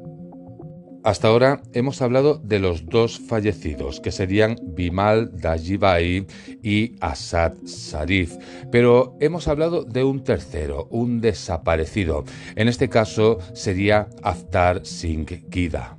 Hasta 1.03 1.29
ahora 1.29 1.63
hemos 1.73 2.01
hablado 2.03 2.35
de 2.35 2.59
los 2.59 2.85
dos 2.85 3.19
fallecidos, 3.19 3.99
que 3.99 4.11
serían 4.11 4.55
Bimal 4.61 5.31
Dajibai 5.35 6.27
y 6.61 6.95
Asad 6.99 7.53
Sarif, 7.65 8.35
pero 8.71 9.17
hemos 9.19 9.47
hablado 9.47 9.83
de 9.83 10.03
un 10.03 10.23
tercero, 10.23 10.87
un 10.91 11.19
desaparecido. 11.19 12.23
En 12.55 12.67
este 12.67 12.87
caso 12.87 13.39
sería 13.53 14.09
Aftar 14.21 14.85
Singh 14.85 15.49
Gida. 15.51 15.97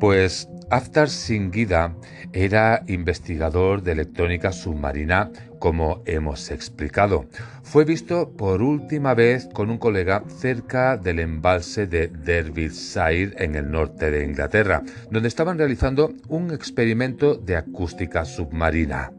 Pues 0.00 0.48
Aftar 0.70 1.08
Singida 1.08 1.96
era 2.32 2.84
investigador 2.86 3.82
de 3.82 3.90
electrónica 3.90 4.52
submarina, 4.52 5.32
como 5.58 6.00
hemos 6.06 6.52
explicado. 6.52 7.26
Fue 7.64 7.84
visto 7.84 8.30
por 8.36 8.62
última 8.62 9.14
vez 9.14 9.48
con 9.52 9.68
un 9.68 9.78
colega 9.78 10.22
cerca 10.28 10.96
del 10.96 11.18
embalse 11.18 11.88
de 11.88 12.06
Derbyshire 12.06 13.34
en 13.38 13.56
el 13.56 13.68
norte 13.68 14.12
de 14.12 14.24
Inglaterra, 14.24 14.84
donde 15.10 15.28
estaban 15.28 15.58
realizando 15.58 16.12
un 16.28 16.52
experimento 16.52 17.34
de 17.34 17.56
acústica 17.56 18.24
submarina. 18.24 19.10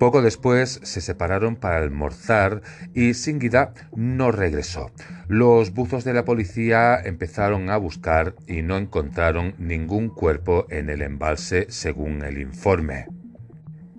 Poco 0.00 0.22
después 0.22 0.80
se 0.82 1.02
separaron 1.02 1.56
para 1.56 1.76
almorzar 1.76 2.62
y 2.94 3.12
Singida 3.12 3.74
no 3.94 4.32
regresó. 4.32 4.90
Los 5.28 5.74
buzos 5.74 6.04
de 6.04 6.14
la 6.14 6.24
policía 6.24 6.98
empezaron 6.98 7.68
a 7.68 7.76
buscar 7.76 8.34
y 8.46 8.62
no 8.62 8.78
encontraron 8.78 9.54
ningún 9.58 10.08
cuerpo 10.08 10.64
en 10.70 10.88
el 10.88 11.02
embalse 11.02 11.66
según 11.68 12.24
el 12.24 12.38
informe. 12.38 13.19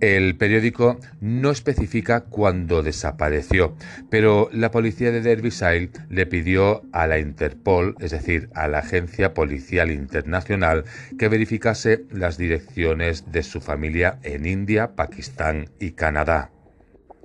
El 0.02 0.34
periódico 0.36 0.98
no 1.20 1.52
especifica 1.52 2.22
cuándo 2.22 2.82
desapareció, 2.82 3.76
pero 4.10 4.48
la 4.52 4.72
policía 4.72 5.12
de 5.12 5.20
Derbyshire 5.20 5.90
le 6.10 6.26
pidió 6.26 6.82
a 6.90 7.06
la 7.06 7.20
Interpol, 7.20 7.94
es 8.00 8.10
decir, 8.10 8.50
a 8.52 8.66
la 8.66 8.78
Agencia 8.78 9.32
Policial 9.32 9.92
Internacional, 9.92 10.86
que 11.20 11.28
verificase 11.28 12.02
las 12.10 12.36
direcciones 12.36 13.30
de 13.30 13.44
su 13.44 13.60
familia 13.60 14.18
en 14.24 14.44
India, 14.44 14.96
Pakistán 14.96 15.70
y 15.78 15.92
Canadá. 15.92 16.50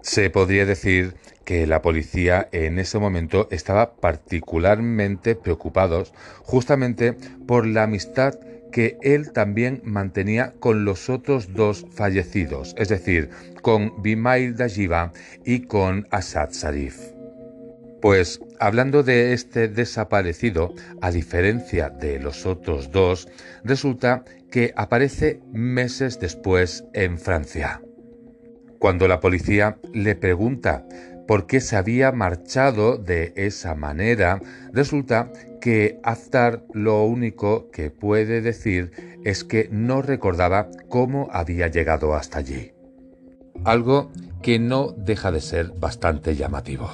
Se 0.03 0.29
podría 0.29 0.67
decir 0.67 1.15
que 1.45 1.65
la 1.65 1.81
policía 1.81 2.47
en 2.51 2.77
ese 2.77 2.99
momento 2.99 3.47
estaba 3.49 3.95
particularmente 3.95 5.33
preocupados 5.33 6.13
justamente 6.43 7.13
por 7.47 7.65
la 7.65 7.83
amistad 7.83 8.35
que 8.77 8.99
él 9.01 9.31
también 9.31 9.81
mantenía 9.83 10.53
con 10.59 10.85
los 10.85 11.09
otros 11.09 11.51
dos 11.55 11.87
fallecidos, 11.89 12.75
es 12.77 12.89
decir, 12.89 13.31
con 13.63 14.03
Bimail 14.03 14.55
Dajiva 14.55 15.13
y 15.43 15.61
con 15.61 16.07
Asad 16.11 16.49
Sarif. 16.51 16.95
Pues 18.03 18.39
hablando 18.59 19.01
de 19.01 19.33
este 19.33 19.67
desaparecido, 19.67 20.75
a 21.01 21.09
diferencia 21.09 21.89
de 21.89 22.19
los 22.19 22.45
otros 22.45 22.91
dos, 22.91 23.27
resulta 23.63 24.23
que 24.51 24.73
aparece 24.75 25.41
meses 25.51 26.19
después 26.19 26.83
en 26.93 27.17
Francia. 27.17 27.81
Cuando 28.77 29.07
la 29.07 29.19
policía 29.19 29.79
le 29.91 30.13
pregunta 30.13 30.85
por 31.27 31.45
qué 31.45 31.59
se 31.59 31.75
había 31.75 32.11
marchado 32.11 32.97
de 32.97 33.33
esa 33.35 33.75
manera, 33.75 34.41
resulta 34.71 35.31
que 35.61 35.99
Aftar 36.03 36.63
lo 36.73 37.03
único 37.03 37.69
que 37.71 37.91
puede 37.91 38.41
decir 38.41 38.91
es 39.25 39.43
que 39.43 39.67
no 39.71 40.01
recordaba 40.01 40.69
cómo 40.89 41.27
había 41.31 41.67
llegado 41.67 42.15
hasta 42.15 42.39
allí. 42.39 42.71
Algo 43.65 44.11
que 44.41 44.59
no 44.59 44.91
deja 44.91 45.31
de 45.31 45.41
ser 45.41 45.71
bastante 45.79 46.35
llamativo. 46.35 46.89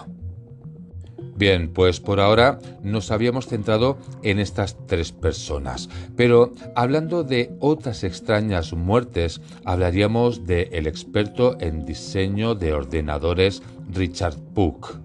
Bien, 1.35 1.73
pues 1.73 1.99
por 1.99 2.19
ahora 2.19 2.59
nos 2.83 3.09
habíamos 3.09 3.47
centrado 3.47 3.97
en 4.21 4.39
estas 4.39 4.77
tres 4.85 5.11
personas, 5.11 5.89
pero 6.15 6.51
hablando 6.75 7.23
de 7.23 7.55
otras 7.59 8.03
extrañas 8.03 8.73
muertes, 8.73 9.41
hablaríamos 9.65 10.45
del 10.45 10.69
el 10.71 10.87
experto 10.87 11.57
en 11.59 11.85
diseño 11.85 12.53
de 12.53 12.73
ordenadores 12.73 13.63
Richard 13.91 14.37
Puck. 14.53 14.99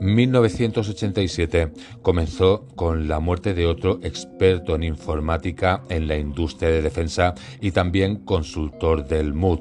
1987 0.00 1.72
comenzó 2.02 2.66
con 2.76 3.08
la 3.08 3.18
muerte 3.18 3.54
de 3.54 3.66
otro 3.66 3.98
experto 4.02 4.74
en 4.74 4.82
informática 4.82 5.82
en 5.88 6.06
la 6.06 6.18
industria 6.18 6.68
de 6.68 6.82
defensa 6.82 7.34
y 7.62 7.70
también 7.70 8.16
consultor 8.16 9.06
del 9.06 9.32
MUD. 9.32 9.60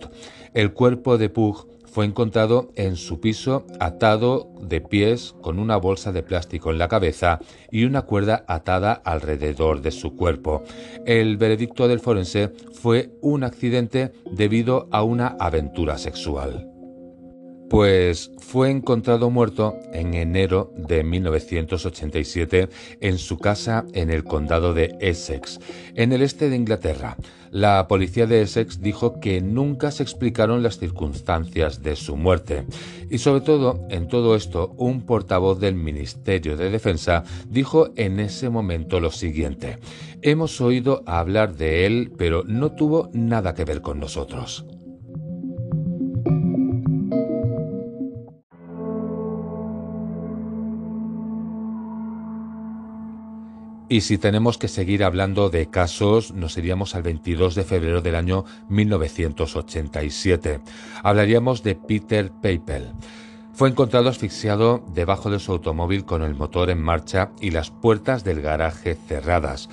El 0.53 0.73
cuerpo 0.73 1.17
de 1.17 1.29
Pug 1.29 1.67
fue 1.95 2.03
encontrado 2.03 2.73
en 2.75 2.97
su 2.97 3.21
piso 3.21 3.65
atado 3.79 4.51
de 4.59 4.81
pies 4.81 5.33
con 5.41 5.59
una 5.59 5.77
bolsa 5.77 6.11
de 6.11 6.23
plástico 6.23 6.69
en 6.69 6.77
la 6.77 6.89
cabeza 6.89 7.39
y 7.71 7.85
una 7.85 8.01
cuerda 8.01 8.43
atada 8.49 8.91
alrededor 8.91 9.81
de 9.81 9.91
su 9.91 10.13
cuerpo. 10.13 10.65
El 11.05 11.37
veredicto 11.37 11.87
del 11.87 12.01
forense 12.01 12.51
fue 12.73 13.11
un 13.21 13.45
accidente 13.45 14.11
debido 14.29 14.89
a 14.91 15.03
una 15.03 15.37
aventura 15.39 15.97
sexual 15.97 16.69
pues 17.69 18.31
fue 18.37 18.69
encontrado 18.69 19.29
muerto 19.29 19.77
en 19.91 20.13
enero 20.13 20.71
de 20.77 21.03
1987 21.03 22.69
en 23.01 23.17
su 23.17 23.37
casa 23.37 23.85
en 23.93 24.11
el 24.11 24.23
condado 24.23 24.73
de 24.73 24.95
Essex, 24.99 25.59
en 25.95 26.13
el 26.13 26.21
este 26.21 26.49
de 26.49 26.55
Inglaterra. 26.55 27.17
La 27.55 27.87
policía 27.87 28.27
de 28.27 28.41
Essex 28.41 28.81
dijo 28.81 29.21
que 29.21 29.39
nunca 29.39 29.89
se 29.89 30.03
explicaron 30.03 30.61
las 30.61 30.77
circunstancias 30.77 31.81
de 31.81 31.95
su 31.95 32.17
muerte. 32.17 32.65
Y 33.09 33.19
sobre 33.19 33.39
todo, 33.39 33.79
en 33.89 34.09
todo 34.09 34.35
esto, 34.35 34.73
un 34.75 35.05
portavoz 35.05 35.57
del 35.61 35.73
Ministerio 35.73 36.57
de 36.57 36.69
Defensa 36.69 37.23
dijo 37.47 37.91
en 37.95 38.19
ese 38.19 38.49
momento 38.49 38.99
lo 38.99 39.09
siguiente. 39.09 39.77
Hemos 40.21 40.59
oído 40.59 41.01
hablar 41.05 41.55
de 41.55 41.85
él, 41.85 42.11
pero 42.17 42.43
no 42.43 42.73
tuvo 42.73 43.09
nada 43.13 43.53
que 43.53 43.63
ver 43.63 43.81
con 43.81 44.01
nosotros. 44.01 44.65
Y 53.95 54.01
si 54.01 54.17
tenemos 54.17 54.57
que 54.57 54.67
seguir 54.67 55.05
hablando 55.05 55.49
de 55.49 55.69
casos, 55.69 56.33
nos 56.33 56.57
iríamos 56.57 56.95
al 56.95 57.03
22 57.03 57.55
de 57.55 57.63
febrero 57.63 58.01
del 58.01 58.15
año 58.15 58.43
1987. 58.67 60.59
Hablaríamos 61.01 61.63
de 61.63 61.75
Peter 61.75 62.29
Papel. 62.29 62.91
Fue 63.53 63.69
encontrado 63.69 64.09
asfixiado 64.09 64.83
debajo 64.93 65.29
de 65.29 65.39
su 65.39 65.53
automóvil 65.53 66.03
con 66.03 66.23
el 66.23 66.35
motor 66.35 66.71
en 66.71 66.81
marcha 66.81 67.31
y 67.39 67.51
las 67.51 67.71
puertas 67.71 68.25
del 68.25 68.41
garaje 68.41 68.95
cerradas. 68.95 69.69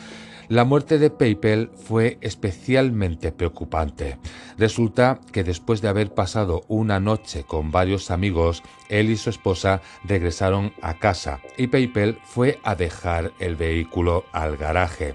La 0.52 0.64
muerte 0.64 0.98
de 0.98 1.08
Papel 1.08 1.70
fue 1.74 2.18
especialmente 2.20 3.32
preocupante. 3.32 4.18
Resulta 4.58 5.18
que 5.32 5.44
después 5.44 5.80
de 5.80 5.88
haber 5.88 6.12
pasado 6.12 6.66
una 6.68 7.00
noche 7.00 7.44
con 7.44 7.70
varios 7.70 8.10
amigos, 8.10 8.62
él 8.90 9.08
y 9.08 9.16
su 9.16 9.30
esposa 9.30 9.80
regresaron 10.04 10.74
a 10.82 10.98
casa 10.98 11.40
y 11.56 11.68
Papel 11.68 12.18
fue 12.24 12.58
a 12.64 12.74
dejar 12.74 13.32
el 13.38 13.56
vehículo 13.56 14.26
al 14.30 14.58
garaje. 14.58 15.14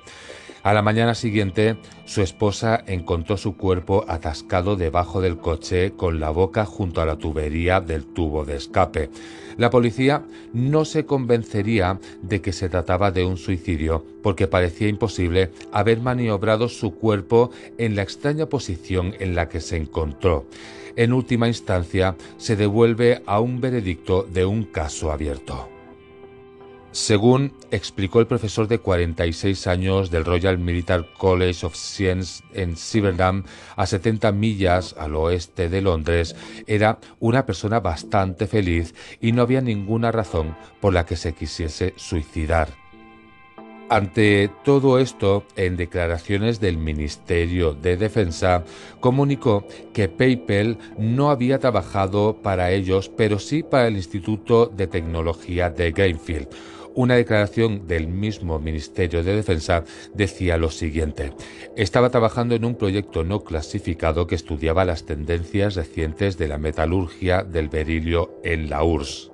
A 0.68 0.74
la 0.74 0.82
mañana 0.82 1.16
siguiente, 1.16 1.78
su 2.04 2.22
esposa 2.22 2.84
encontró 2.88 3.38
su 3.38 3.56
cuerpo 3.56 4.04
atascado 4.06 4.76
debajo 4.76 5.22
del 5.22 5.38
coche 5.38 5.94
con 5.96 6.20
la 6.20 6.30
boca 6.30 6.66
junto 6.66 7.00
a 7.00 7.06
la 7.06 7.16
tubería 7.16 7.80
del 7.80 8.04
tubo 8.04 8.44
de 8.44 8.58
escape. 8.58 9.10
La 9.56 9.70
policía 9.70 10.26
no 10.52 10.84
se 10.84 11.06
convencería 11.06 12.02
de 12.22 12.42
que 12.42 12.52
se 12.52 12.68
trataba 12.68 13.12
de 13.12 13.24
un 13.24 13.38
suicidio 13.38 14.04
porque 14.22 14.48
parecía 14.48 14.90
imposible 14.90 15.52
haber 15.72 16.02
maniobrado 16.02 16.68
su 16.68 16.96
cuerpo 16.96 17.50
en 17.78 17.96
la 17.96 18.02
extraña 18.02 18.48
posición 18.48 19.14
en 19.22 19.36
la 19.36 19.48
que 19.48 19.62
se 19.62 19.78
encontró. 19.78 20.48
En 20.98 21.14
última 21.14 21.48
instancia, 21.48 22.18
se 22.36 22.58
devuelve 22.58 23.24
a 23.26 23.40
un 23.40 23.62
veredicto 23.62 24.24
de 24.24 24.44
un 24.44 24.66
caso 24.66 25.14
abierto. 25.14 25.77
Según 26.98 27.54
explicó 27.70 28.22
el 28.22 28.26
profesor 28.26 28.68
de 28.68 28.80
46 28.80 29.68
años 29.68 30.10
del 30.10 30.26
Royal 30.26 30.58
Military 30.58 31.06
College 31.20 31.68
of 31.68 31.76
Science 31.76 32.44
en 32.56 32.76
Severdam, 32.76 33.44
a 33.76 33.86
70 33.86 34.32
millas 34.32 34.96
al 34.98 35.16
oeste 35.16 35.70
de 35.70 35.82
Londres, 35.84 36.36
era 36.66 36.98
una 37.20 37.46
persona 37.46 37.80
bastante 37.82 38.48
feliz 38.48 38.96
y 39.22 39.32
no 39.32 39.44
había 39.44 39.62
ninguna 39.62 40.12
razón 40.12 40.58
por 40.82 40.92
la 40.92 41.06
que 41.06 41.18
se 41.18 41.34
quisiese 41.34 41.94
suicidar. 41.98 42.70
Ante 43.90 44.50
todo 44.66 44.98
esto, 44.98 45.46
en 45.56 45.78
declaraciones 45.78 46.60
del 46.60 46.78
Ministerio 46.78 47.76
de 47.76 47.96
Defensa, 47.96 48.64
comunicó 49.00 49.68
que 49.94 50.10
PayPal 50.10 50.80
no 50.98 51.30
había 51.30 51.60
trabajado 51.60 52.42
para 52.42 52.72
ellos, 52.72 53.08
pero 53.16 53.38
sí 53.38 53.62
para 53.62 53.88
el 53.88 53.98
Instituto 53.98 54.66
de 54.66 54.88
Tecnología 54.88 55.70
de 55.70 55.92
Greenfield 55.92 56.50
una 56.98 57.14
declaración 57.14 57.88
del 57.88 58.08
mismo 58.08 58.58
Ministerio 58.58 59.24
de 59.24 59.36
Defensa 59.36 59.84
decía 60.16 60.58
lo 60.58 60.72
siguiente. 60.72 61.32
Estaba 61.76 62.10
trabajando 62.10 62.56
en 62.56 62.66
un 62.66 62.74
proyecto 62.74 63.24
no 63.24 63.44
clasificado 63.44 64.26
que 64.26 64.34
estudiaba 64.34 64.84
las 64.84 65.06
tendencias 65.06 65.76
recientes 65.76 66.40
de 66.40 66.48
la 66.48 66.58
metalurgia 66.58 67.44
del 67.44 67.70
berilio 67.70 68.40
en 68.44 68.72
la 68.72 68.84
URSS. 68.84 69.32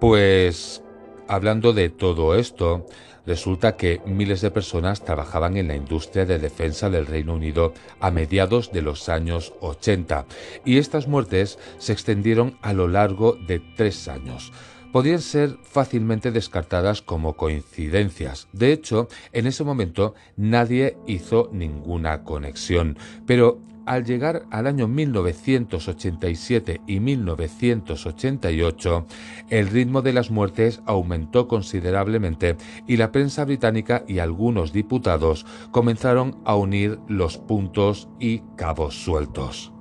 Pues, 0.00 0.82
hablando 1.28 1.72
de 1.72 1.88
todo 1.88 2.34
esto, 2.34 2.84
resulta 3.24 3.76
que 3.76 4.00
miles 4.04 4.40
de 4.40 4.50
personas 4.50 5.04
trabajaban 5.04 5.56
en 5.56 5.68
la 5.68 5.76
industria 5.76 6.26
de 6.26 6.40
defensa 6.40 6.90
del 6.90 7.06
Reino 7.06 7.34
Unido 7.34 7.74
a 8.00 8.10
mediados 8.10 8.72
de 8.72 8.82
los 8.82 9.08
años 9.08 9.52
80 9.60 10.26
y 10.64 10.78
estas 10.78 11.06
muertes 11.06 11.60
se 11.78 11.92
extendieron 11.92 12.58
a 12.60 12.72
lo 12.72 12.88
largo 12.88 13.34
de 13.46 13.60
tres 13.76 14.08
años 14.08 14.52
podían 14.92 15.20
ser 15.20 15.58
fácilmente 15.62 16.30
descartadas 16.30 17.02
como 17.02 17.36
coincidencias. 17.36 18.48
De 18.52 18.72
hecho, 18.72 19.08
en 19.32 19.46
ese 19.46 19.64
momento 19.64 20.14
nadie 20.36 20.96
hizo 21.06 21.50
ninguna 21.52 22.22
conexión, 22.22 22.96
pero 23.26 23.58
al 23.86 24.04
llegar 24.04 24.44
al 24.50 24.66
año 24.68 24.86
1987 24.86 26.82
y 26.86 27.00
1988, 27.00 29.06
el 29.50 29.66
ritmo 29.68 30.02
de 30.02 30.12
las 30.12 30.30
muertes 30.30 30.80
aumentó 30.86 31.48
considerablemente 31.48 32.56
y 32.86 32.96
la 32.96 33.10
prensa 33.10 33.44
británica 33.44 34.04
y 34.06 34.20
algunos 34.20 34.72
diputados 34.72 35.46
comenzaron 35.72 36.40
a 36.44 36.54
unir 36.54 37.00
los 37.08 37.38
puntos 37.38 38.08
y 38.20 38.42
cabos 38.56 39.02
sueltos, 39.02 39.72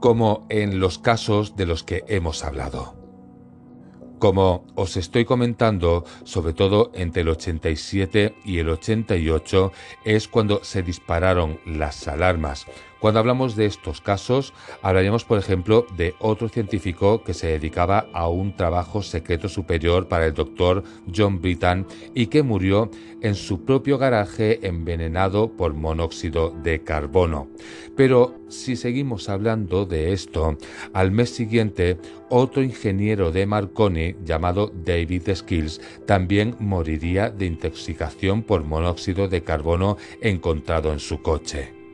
como 0.00 0.46
en 0.50 0.78
los 0.78 0.98
casos 0.98 1.56
de 1.56 1.64
los 1.66 1.84
que 1.84 2.04
hemos 2.08 2.44
hablado. 2.44 2.95
Como 4.18 4.64
os 4.74 4.96
estoy 4.96 5.26
comentando, 5.26 6.04
sobre 6.24 6.54
todo 6.54 6.90
entre 6.94 7.22
el 7.22 7.28
87 7.28 8.34
y 8.44 8.58
el 8.58 8.70
88 8.70 9.72
es 10.04 10.26
cuando 10.26 10.64
se 10.64 10.82
dispararon 10.82 11.60
las 11.66 12.08
alarmas. 12.08 12.66
Cuando 13.06 13.20
hablamos 13.20 13.54
de 13.54 13.66
estos 13.66 14.00
casos, 14.00 14.52
hablaríamos, 14.82 15.24
por 15.24 15.38
ejemplo, 15.38 15.86
de 15.96 16.16
otro 16.18 16.48
científico 16.48 17.22
que 17.22 17.34
se 17.34 17.46
dedicaba 17.46 18.08
a 18.12 18.28
un 18.28 18.56
trabajo 18.56 19.00
secreto 19.00 19.48
superior 19.48 20.08
para 20.08 20.26
el 20.26 20.34
doctor 20.34 20.82
John 21.14 21.40
Britton 21.40 21.86
y 22.16 22.26
que 22.26 22.42
murió 22.42 22.90
en 23.22 23.36
su 23.36 23.64
propio 23.64 23.96
garaje 23.96 24.66
envenenado 24.66 25.52
por 25.52 25.74
monóxido 25.74 26.50
de 26.50 26.82
carbono. 26.82 27.46
Pero 27.94 28.40
si 28.48 28.74
seguimos 28.74 29.28
hablando 29.28 29.86
de 29.86 30.12
esto, 30.12 30.58
al 30.92 31.12
mes 31.12 31.30
siguiente, 31.30 31.98
otro 32.28 32.60
ingeniero 32.60 33.30
de 33.30 33.46
Marconi 33.46 34.16
llamado 34.24 34.72
David 34.84 35.32
Skills 35.32 35.80
también 36.06 36.56
moriría 36.58 37.30
de 37.30 37.46
intoxicación 37.46 38.42
por 38.42 38.64
monóxido 38.64 39.28
de 39.28 39.44
carbono 39.44 39.96
encontrado 40.20 40.92
en 40.92 40.98
su 40.98 41.22
coche. 41.22 41.85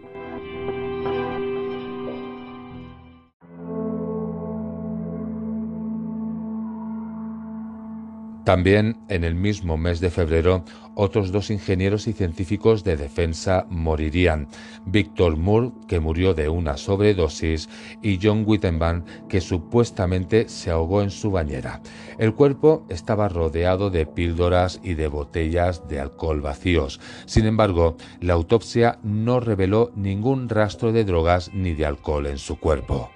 También 8.44 8.96
en 9.09 9.22
el 9.22 9.37
mismo 9.37 9.76
mes 9.76 10.00
de 10.00 10.11
febrero, 10.11 10.64
otros 10.94 11.31
dos 11.31 11.50
ingenieros 11.50 12.09
y 12.09 12.12
científicos 12.12 12.83
de 12.83 12.96
defensa 12.96 13.66
morirían. 13.70 14.48
Víctor 14.85 15.37
Moore, 15.37 15.70
que 15.87 16.00
murió 16.00 16.35
de 16.35 16.48
una 16.48 16.76
sobredosis, 16.76 17.68
y 18.02 18.18
John 18.20 18.42
Wittenbank, 18.44 19.28
que 19.28 19.40
supuestamente 19.40 20.48
se 20.48 20.70
ahogó 20.70 21.02
en 21.02 21.11
su 21.11 21.31
bañera. 21.31 21.81
El 22.18 22.35
cuerpo 22.35 22.85
estaba 22.88 23.28
rodeado 23.28 23.90
de 23.90 24.07
píldoras 24.07 24.81
y 24.83 24.94
de 24.94 25.07
botellas 25.07 25.87
de 25.88 26.00
alcohol 26.00 26.40
vacíos. 26.40 27.00
Sin 27.26 27.46
embargo, 27.46 27.96
la 28.20 28.35
autopsia 28.35 28.98
no 29.05 29.38
reveló 29.38 29.92
ningún 29.94 30.48
rastro 30.48 30.92
de 30.92 31.05
drogas 31.05 31.52
ni 31.55 31.74
de 31.74 31.87
alcohol 31.87 32.26
en 32.26 32.38
su 32.38 32.59
cuerpo. 32.59 33.11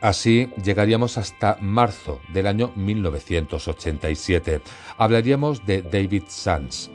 Así 0.00 0.48
llegaríamos 0.62 1.18
hasta 1.18 1.58
marzo 1.60 2.20
del 2.32 2.46
año 2.46 2.72
1987. 2.74 4.62
Hablaríamos 4.96 5.66
de 5.66 5.82
David 5.82 6.24
Sands. 6.28 6.90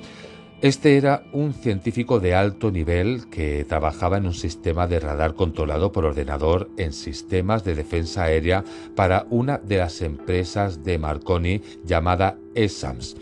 Este 0.61 0.97
era 0.97 1.23
un 1.31 1.53
científico 1.53 2.19
de 2.19 2.33
alto 2.33 2.71
nivel 2.71 3.29
que 3.29 3.65
trabajaba 3.65 4.17
en 4.17 4.25
un 4.25 4.33
sistema 4.33 4.87
de 4.87 4.99
radar 4.99 5.35
controlado 5.35 5.91
por 5.91 6.05
ordenador 6.05 6.71
en 6.77 6.93
sistemas 6.93 7.63
de 7.63 7.75
defensa 7.75 8.23
aérea 8.23 8.63
para 8.95 9.27
una 9.29 9.59
de 9.59 9.77
las 9.77 10.01
empresas 10.01 10.83
de 10.83 10.97
Marconi 10.97 11.61
llamada 11.83 12.37
ESAMS. 12.55 13.15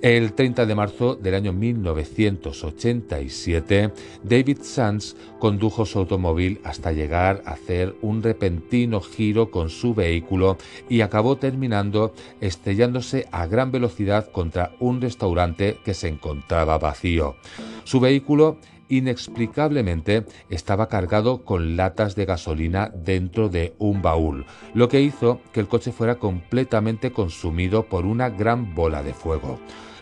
El 0.00 0.34
30 0.34 0.64
de 0.64 0.76
marzo 0.76 1.16
del 1.16 1.34
año 1.34 1.52
1987, 1.52 3.92
David 4.22 4.58
Sands 4.62 5.16
condujo 5.40 5.84
su 5.86 5.98
automóvil 5.98 6.60
hasta 6.62 6.92
llegar 6.92 7.42
a 7.44 7.54
hacer 7.54 7.96
un 8.00 8.22
repentino 8.22 9.00
giro 9.00 9.50
con 9.50 9.70
su 9.70 9.94
vehículo 9.94 10.56
y 10.88 11.00
acabó 11.00 11.36
terminando 11.36 12.14
estrellándose 12.40 13.26
a 13.32 13.48
gran 13.48 13.72
velocidad 13.72 14.30
contra 14.30 14.70
un 14.78 15.00
restaurante 15.00 15.78
que 15.84 15.94
se 15.94 16.06
encontraba 16.06 16.78
vacío. 16.78 17.34
Su 17.82 17.98
vehículo 17.98 18.58
inexplicablemente 18.88 20.26
estaba 20.48 20.88
cargado 20.88 21.44
con 21.44 21.76
latas 21.76 22.14
de 22.14 22.24
gasolina 22.24 22.92
dentro 22.94 23.48
de 23.48 23.74
un 23.78 24.00
baúl, 24.00 24.46
lo 24.74 24.88
que 24.88 25.00
hizo 25.00 25.40
que 25.52 25.58
el 25.58 25.66
coche 25.66 25.90
fuera 25.90 26.20
completamente 26.20 27.10
consumido 27.10 27.86
por 27.86 28.06
una 28.06 28.30
gran 28.30 28.76
bola 28.76 29.02
de 29.02 29.12
fuego. 29.12 29.58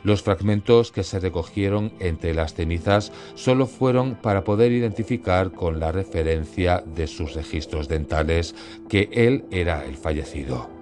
Los 0.06 0.22
fragmentos 0.22 0.92
que 0.92 1.02
se 1.02 1.18
recogieron 1.18 1.90
entre 1.98 2.32
las 2.32 2.54
cenizas 2.54 3.10
solo 3.34 3.66
fueron 3.66 4.14
para 4.14 4.44
poder 4.44 4.70
identificar 4.70 5.50
con 5.50 5.80
la 5.80 5.90
referencia 5.90 6.84
de 6.94 7.08
sus 7.08 7.34
registros 7.34 7.88
dentales 7.88 8.54
que 8.88 9.08
él 9.10 9.46
era 9.50 9.84
el 9.84 9.96
fallecido. 9.96 10.75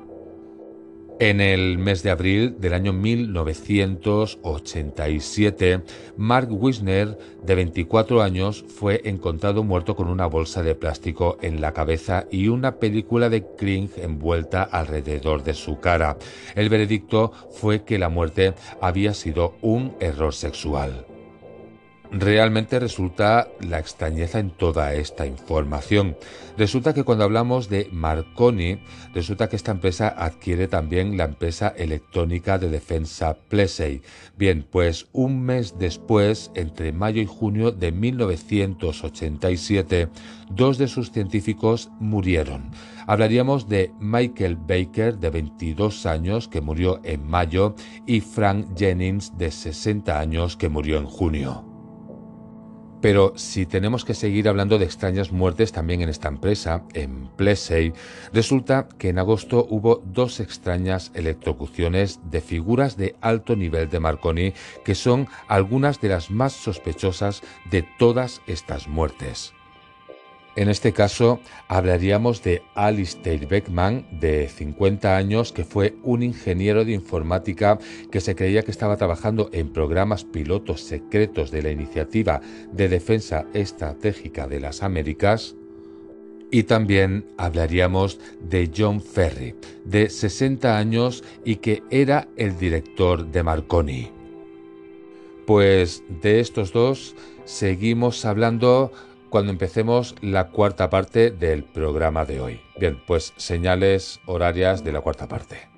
En 1.20 1.40
el 1.40 1.78
mes 1.78 2.02
de 2.02 2.10
abril 2.10 2.56
del 2.58 2.74
año 2.74 2.92
1987, 2.92 5.80
Mark 6.16 6.48
Wisner, 6.50 7.16
de 7.40 7.54
24 7.54 8.20
años, 8.20 8.64
fue 8.66 9.00
encontrado 9.04 9.62
muerto 9.62 9.94
con 9.94 10.08
una 10.08 10.26
bolsa 10.26 10.64
de 10.64 10.74
plástico 10.74 11.38
en 11.40 11.60
la 11.60 11.72
cabeza 11.72 12.26
y 12.32 12.48
una 12.48 12.80
película 12.80 13.28
de 13.28 13.46
Kring 13.56 13.90
envuelta 13.96 14.64
alrededor 14.64 15.44
de 15.44 15.54
su 15.54 15.78
cara. 15.78 16.16
El 16.56 16.68
veredicto 16.68 17.30
fue 17.52 17.84
que 17.84 18.00
la 18.00 18.08
muerte 18.08 18.54
había 18.80 19.14
sido 19.14 19.54
un 19.62 19.94
error 20.00 20.34
sexual. 20.34 21.13
Realmente 22.16 22.78
resulta 22.78 23.48
la 23.60 23.80
extrañeza 23.80 24.38
en 24.38 24.50
toda 24.50 24.94
esta 24.94 25.26
información. 25.26 26.16
Resulta 26.56 26.94
que 26.94 27.02
cuando 27.02 27.24
hablamos 27.24 27.68
de 27.68 27.88
Marconi, 27.90 28.78
resulta 29.12 29.48
que 29.48 29.56
esta 29.56 29.72
empresa 29.72 30.14
adquiere 30.16 30.68
también 30.68 31.16
la 31.16 31.24
empresa 31.24 31.74
electrónica 31.76 32.56
de 32.56 32.68
defensa 32.68 33.36
Plessey. 33.48 34.02
Bien, 34.38 34.64
pues 34.70 35.08
un 35.12 35.42
mes 35.42 35.76
después, 35.76 36.52
entre 36.54 36.92
mayo 36.92 37.20
y 37.20 37.26
junio 37.26 37.72
de 37.72 37.90
1987, 37.90 40.08
dos 40.50 40.78
de 40.78 40.86
sus 40.86 41.10
científicos 41.10 41.90
murieron. 41.98 42.70
Hablaríamos 43.08 43.68
de 43.68 43.90
Michael 43.98 44.54
Baker, 44.54 45.18
de 45.18 45.30
22 45.30 46.06
años, 46.06 46.46
que 46.46 46.60
murió 46.60 47.00
en 47.02 47.26
mayo, 47.26 47.74
y 48.06 48.20
Frank 48.20 48.78
Jennings, 48.78 49.36
de 49.36 49.50
60 49.50 50.16
años, 50.16 50.56
que 50.56 50.68
murió 50.68 50.98
en 50.98 51.06
junio. 51.06 51.73
Pero 53.04 53.34
si 53.36 53.66
tenemos 53.66 54.02
que 54.02 54.14
seguir 54.14 54.48
hablando 54.48 54.78
de 54.78 54.86
extrañas 54.86 55.30
muertes 55.30 55.72
también 55.72 56.00
en 56.00 56.08
esta 56.08 56.28
empresa, 56.28 56.84
en 56.94 57.28
Plessey, 57.36 57.92
resulta 58.32 58.88
que 58.96 59.10
en 59.10 59.18
agosto 59.18 59.66
hubo 59.68 60.02
dos 60.06 60.40
extrañas 60.40 61.10
electrocuciones 61.12 62.20
de 62.30 62.40
figuras 62.40 62.96
de 62.96 63.14
alto 63.20 63.56
nivel 63.56 63.90
de 63.90 64.00
Marconi 64.00 64.54
que 64.86 64.94
son 64.94 65.28
algunas 65.48 66.00
de 66.00 66.08
las 66.08 66.30
más 66.30 66.54
sospechosas 66.54 67.42
de 67.70 67.86
todas 67.98 68.40
estas 68.46 68.88
muertes. 68.88 69.53
En 70.56 70.68
este 70.68 70.92
caso 70.92 71.40
hablaríamos 71.66 72.42
de 72.44 72.62
Alistair 72.76 73.48
Beckman, 73.48 74.06
de 74.12 74.48
50 74.48 75.16
años, 75.16 75.52
que 75.52 75.64
fue 75.64 75.96
un 76.04 76.22
ingeniero 76.22 76.84
de 76.84 76.92
informática 76.92 77.78
que 78.12 78.20
se 78.20 78.36
creía 78.36 78.62
que 78.62 78.70
estaba 78.70 78.96
trabajando 78.96 79.50
en 79.52 79.72
programas 79.72 80.24
pilotos 80.24 80.82
secretos 80.82 81.50
de 81.50 81.62
la 81.62 81.70
Iniciativa 81.72 82.40
de 82.70 82.88
Defensa 82.88 83.46
Estratégica 83.52 84.46
de 84.46 84.60
las 84.60 84.84
Américas. 84.84 85.56
Y 86.52 86.62
también 86.64 87.26
hablaríamos 87.36 88.20
de 88.40 88.70
John 88.76 89.00
Ferry, 89.00 89.56
de 89.84 90.08
60 90.08 90.78
años 90.78 91.24
y 91.44 91.56
que 91.56 91.82
era 91.90 92.28
el 92.36 92.56
director 92.58 93.26
de 93.26 93.42
Marconi. 93.42 94.12
Pues 95.46 96.04
de 96.22 96.38
estos 96.38 96.72
dos 96.72 97.16
seguimos 97.44 98.24
hablando 98.24 98.92
cuando 99.34 99.50
empecemos 99.50 100.14
la 100.20 100.46
cuarta 100.46 100.90
parte 100.90 101.32
del 101.32 101.64
programa 101.64 102.24
de 102.24 102.38
hoy. 102.38 102.60
Bien, 102.78 103.02
pues 103.04 103.32
señales 103.36 104.20
horarias 104.26 104.84
de 104.84 104.92
la 104.92 105.00
cuarta 105.00 105.26
parte. 105.26 105.68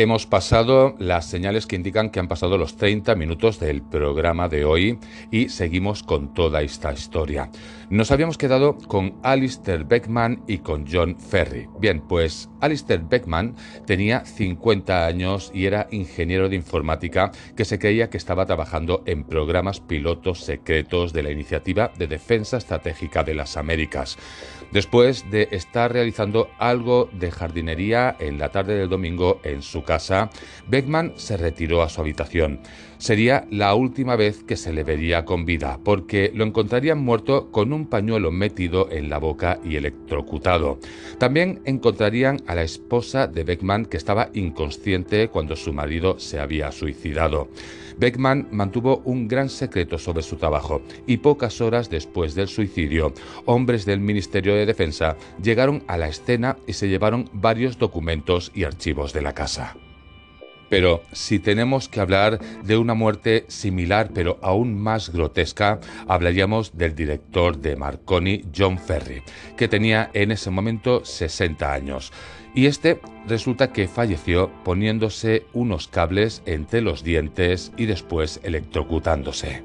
Hemos 0.00 0.26
pasado 0.26 0.94
las 1.00 1.28
señales 1.28 1.66
que 1.66 1.74
indican 1.74 2.10
que 2.10 2.20
han 2.20 2.28
pasado 2.28 2.56
los 2.56 2.76
30 2.76 3.16
minutos 3.16 3.58
del 3.58 3.82
programa 3.82 4.48
de 4.48 4.64
hoy 4.64 5.00
y 5.32 5.48
seguimos 5.48 6.04
con 6.04 6.34
toda 6.34 6.62
esta 6.62 6.92
historia. 6.92 7.50
Nos 7.90 8.12
habíamos 8.12 8.38
quedado 8.38 8.78
con 8.78 9.18
Alistair 9.24 9.82
Beckman 9.82 10.44
y 10.46 10.58
con 10.58 10.86
John 10.88 11.18
Ferry. 11.18 11.66
Bien, 11.80 12.00
pues 12.00 12.48
Alistair 12.60 13.00
Beckman 13.00 13.56
tenía 13.86 14.24
50 14.24 15.04
años 15.04 15.50
y 15.52 15.66
era 15.66 15.88
ingeniero 15.90 16.48
de 16.48 16.54
informática 16.54 17.32
que 17.56 17.64
se 17.64 17.80
creía 17.80 18.08
que 18.08 18.18
estaba 18.18 18.46
trabajando 18.46 19.02
en 19.04 19.24
programas 19.24 19.80
pilotos 19.80 20.44
secretos 20.44 21.12
de 21.12 21.24
la 21.24 21.32
Iniciativa 21.32 21.90
de 21.98 22.06
Defensa 22.06 22.58
Estratégica 22.58 23.24
de 23.24 23.34
las 23.34 23.56
Américas. 23.56 24.16
Después 24.70 25.30
de 25.30 25.48
estar 25.50 25.92
realizando 25.92 26.50
algo 26.58 27.08
de 27.12 27.30
jardinería 27.30 28.14
en 28.20 28.38
la 28.38 28.50
tarde 28.50 28.74
del 28.74 28.90
domingo 28.90 29.40
en 29.42 29.62
su 29.62 29.82
casa, 29.88 30.28
Beckman 30.68 31.14
se 31.16 31.38
retiró 31.38 31.82
a 31.82 31.88
su 31.88 32.02
habitación. 32.02 32.60
Sería 32.98 33.46
la 33.50 33.74
última 33.74 34.16
vez 34.16 34.42
que 34.42 34.56
se 34.56 34.72
le 34.72 34.84
vería 34.84 35.24
con 35.24 35.46
vida, 35.46 35.78
porque 35.82 36.30
lo 36.34 36.44
encontrarían 36.44 36.98
muerto 36.98 37.50
con 37.50 37.72
un 37.72 37.86
pañuelo 37.86 38.30
metido 38.30 38.90
en 38.90 39.08
la 39.08 39.16
boca 39.18 39.60
y 39.64 39.76
electrocutado. 39.76 40.78
También 41.16 41.62
encontrarían 41.64 42.42
a 42.46 42.54
la 42.54 42.64
esposa 42.64 43.26
de 43.26 43.44
Beckman 43.44 43.86
que 43.86 43.96
estaba 43.96 44.28
inconsciente 44.34 45.28
cuando 45.28 45.56
su 45.56 45.72
marido 45.72 46.18
se 46.18 46.38
había 46.38 46.70
suicidado. 46.70 47.48
Beckman 47.98 48.48
mantuvo 48.50 49.02
un 49.04 49.28
gran 49.28 49.48
secreto 49.48 49.98
sobre 49.98 50.22
su 50.22 50.36
trabajo 50.36 50.82
y 51.06 51.18
pocas 51.18 51.60
horas 51.60 51.90
después 51.90 52.34
del 52.34 52.48
suicidio, 52.48 53.12
hombres 53.44 53.84
del 53.84 54.00
Ministerio 54.00 54.54
de 54.54 54.66
Defensa 54.66 55.16
llegaron 55.42 55.82
a 55.88 55.96
la 55.96 56.08
escena 56.08 56.56
y 56.66 56.74
se 56.74 56.88
llevaron 56.88 57.28
varios 57.32 57.78
documentos 57.78 58.52
y 58.54 58.64
archivos 58.64 59.12
de 59.12 59.22
la 59.22 59.34
casa. 59.34 59.76
Pero 60.68 61.02
si 61.12 61.38
tenemos 61.38 61.88
que 61.88 62.00
hablar 62.00 62.38
de 62.62 62.76
una 62.76 62.94
muerte 62.94 63.46
similar 63.48 64.10
pero 64.12 64.38
aún 64.42 64.78
más 64.78 65.10
grotesca, 65.10 65.80
hablaríamos 66.06 66.76
del 66.76 66.94
director 66.94 67.58
de 67.58 67.76
Marconi, 67.76 68.42
John 68.54 68.78
Ferry, 68.78 69.22
que 69.56 69.68
tenía 69.68 70.10
en 70.12 70.30
ese 70.30 70.50
momento 70.50 71.04
60 71.04 71.72
años. 71.72 72.12
Y 72.58 72.66
este 72.66 72.98
resulta 73.28 73.72
que 73.72 73.86
falleció 73.86 74.50
poniéndose 74.64 75.46
unos 75.52 75.86
cables 75.86 76.42
entre 76.44 76.80
los 76.80 77.04
dientes 77.04 77.70
y 77.76 77.86
después 77.86 78.40
electrocutándose. 78.42 79.62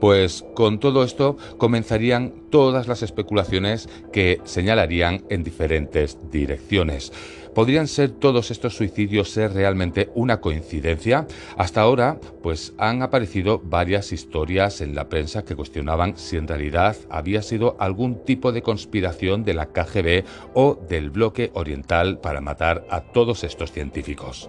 Pues 0.00 0.44
con 0.54 0.78
todo 0.78 1.02
esto 1.02 1.36
comenzarían 1.56 2.32
todas 2.50 2.86
las 2.86 3.02
especulaciones 3.02 3.88
que 4.12 4.40
señalarían 4.44 5.24
en 5.30 5.42
diferentes 5.42 6.30
direcciones. 6.30 7.12
¿Podrían 7.58 7.88
ser 7.88 8.10
todos 8.10 8.52
estos 8.52 8.76
suicidios 8.76 9.30
ser 9.30 9.52
realmente 9.52 10.10
una 10.14 10.40
coincidencia? 10.40 11.26
Hasta 11.56 11.80
ahora, 11.80 12.20
pues 12.40 12.72
han 12.78 13.02
aparecido 13.02 13.58
varias 13.58 14.12
historias 14.12 14.80
en 14.80 14.94
la 14.94 15.08
prensa 15.08 15.44
que 15.44 15.56
cuestionaban 15.56 16.16
si 16.16 16.36
en 16.36 16.46
realidad 16.46 16.94
había 17.10 17.42
sido 17.42 17.74
algún 17.80 18.24
tipo 18.24 18.52
de 18.52 18.62
conspiración 18.62 19.42
de 19.42 19.54
la 19.54 19.72
KGB 19.72 20.24
o 20.54 20.78
del 20.88 21.10
bloque 21.10 21.50
oriental 21.54 22.20
para 22.20 22.40
matar 22.40 22.86
a 22.90 23.00
todos 23.00 23.42
estos 23.42 23.72
científicos. 23.72 24.48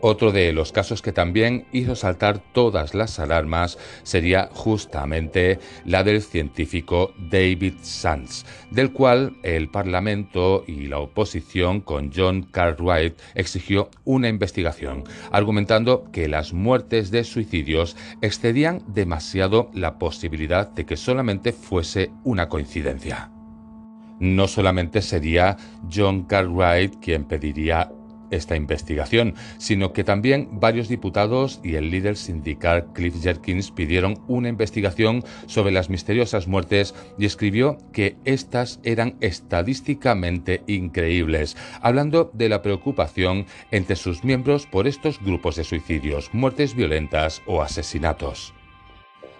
Otro 0.00 0.30
de 0.30 0.52
los 0.52 0.72
casos 0.72 1.00
que 1.00 1.12
también 1.12 1.66
hizo 1.72 1.96
saltar 1.96 2.42
todas 2.52 2.94
las 2.94 3.18
alarmas 3.18 3.78
sería 4.02 4.50
justamente 4.52 5.58
la 5.84 6.04
del 6.04 6.22
científico 6.22 7.12
David 7.18 7.74
Sands, 7.82 8.44
del 8.70 8.92
cual 8.92 9.36
el 9.42 9.68
Parlamento 9.68 10.64
y 10.66 10.86
la 10.86 10.98
oposición 10.98 11.80
con 11.80 12.12
John 12.14 12.42
Cartwright 12.42 13.18
exigió 13.34 13.90
una 14.04 14.28
investigación, 14.28 15.04
argumentando 15.30 16.04
que 16.12 16.28
las 16.28 16.52
muertes 16.52 17.10
de 17.10 17.24
suicidios 17.24 17.96
excedían 18.20 18.82
demasiado 18.88 19.70
la 19.72 19.98
posibilidad 19.98 20.68
de 20.68 20.84
que 20.84 20.96
solamente 20.96 21.52
fuese 21.52 22.10
una 22.24 22.48
coincidencia. 22.48 23.30
No 24.18 24.48
solamente 24.48 25.02
sería 25.02 25.56
John 25.92 26.24
Cartwright 26.24 26.96
quien 27.00 27.24
pediría 27.24 27.90
esta 28.30 28.56
investigación, 28.56 29.34
sino 29.58 29.92
que 29.92 30.04
también 30.04 30.48
varios 30.52 30.88
diputados 30.88 31.60
y 31.62 31.74
el 31.76 31.90
líder 31.90 32.16
sindical 32.16 32.86
Cliff 32.92 33.22
Jerkins 33.22 33.70
pidieron 33.70 34.18
una 34.28 34.48
investigación 34.48 35.24
sobre 35.46 35.72
las 35.72 35.90
misteriosas 35.90 36.46
muertes 36.46 36.94
y 37.18 37.26
escribió 37.26 37.78
que 37.92 38.16
estas 38.24 38.80
eran 38.82 39.16
estadísticamente 39.20 40.62
increíbles, 40.66 41.56
hablando 41.80 42.30
de 42.32 42.48
la 42.48 42.62
preocupación 42.62 43.46
entre 43.70 43.96
sus 43.96 44.24
miembros 44.24 44.66
por 44.66 44.86
estos 44.86 45.20
grupos 45.20 45.56
de 45.56 45.64
suicidios, 45.64 46.30
muertes 46.32 46.74
violentas 46.74 47.42
o 47.46 47.62
asesinatos. 47.62 48.55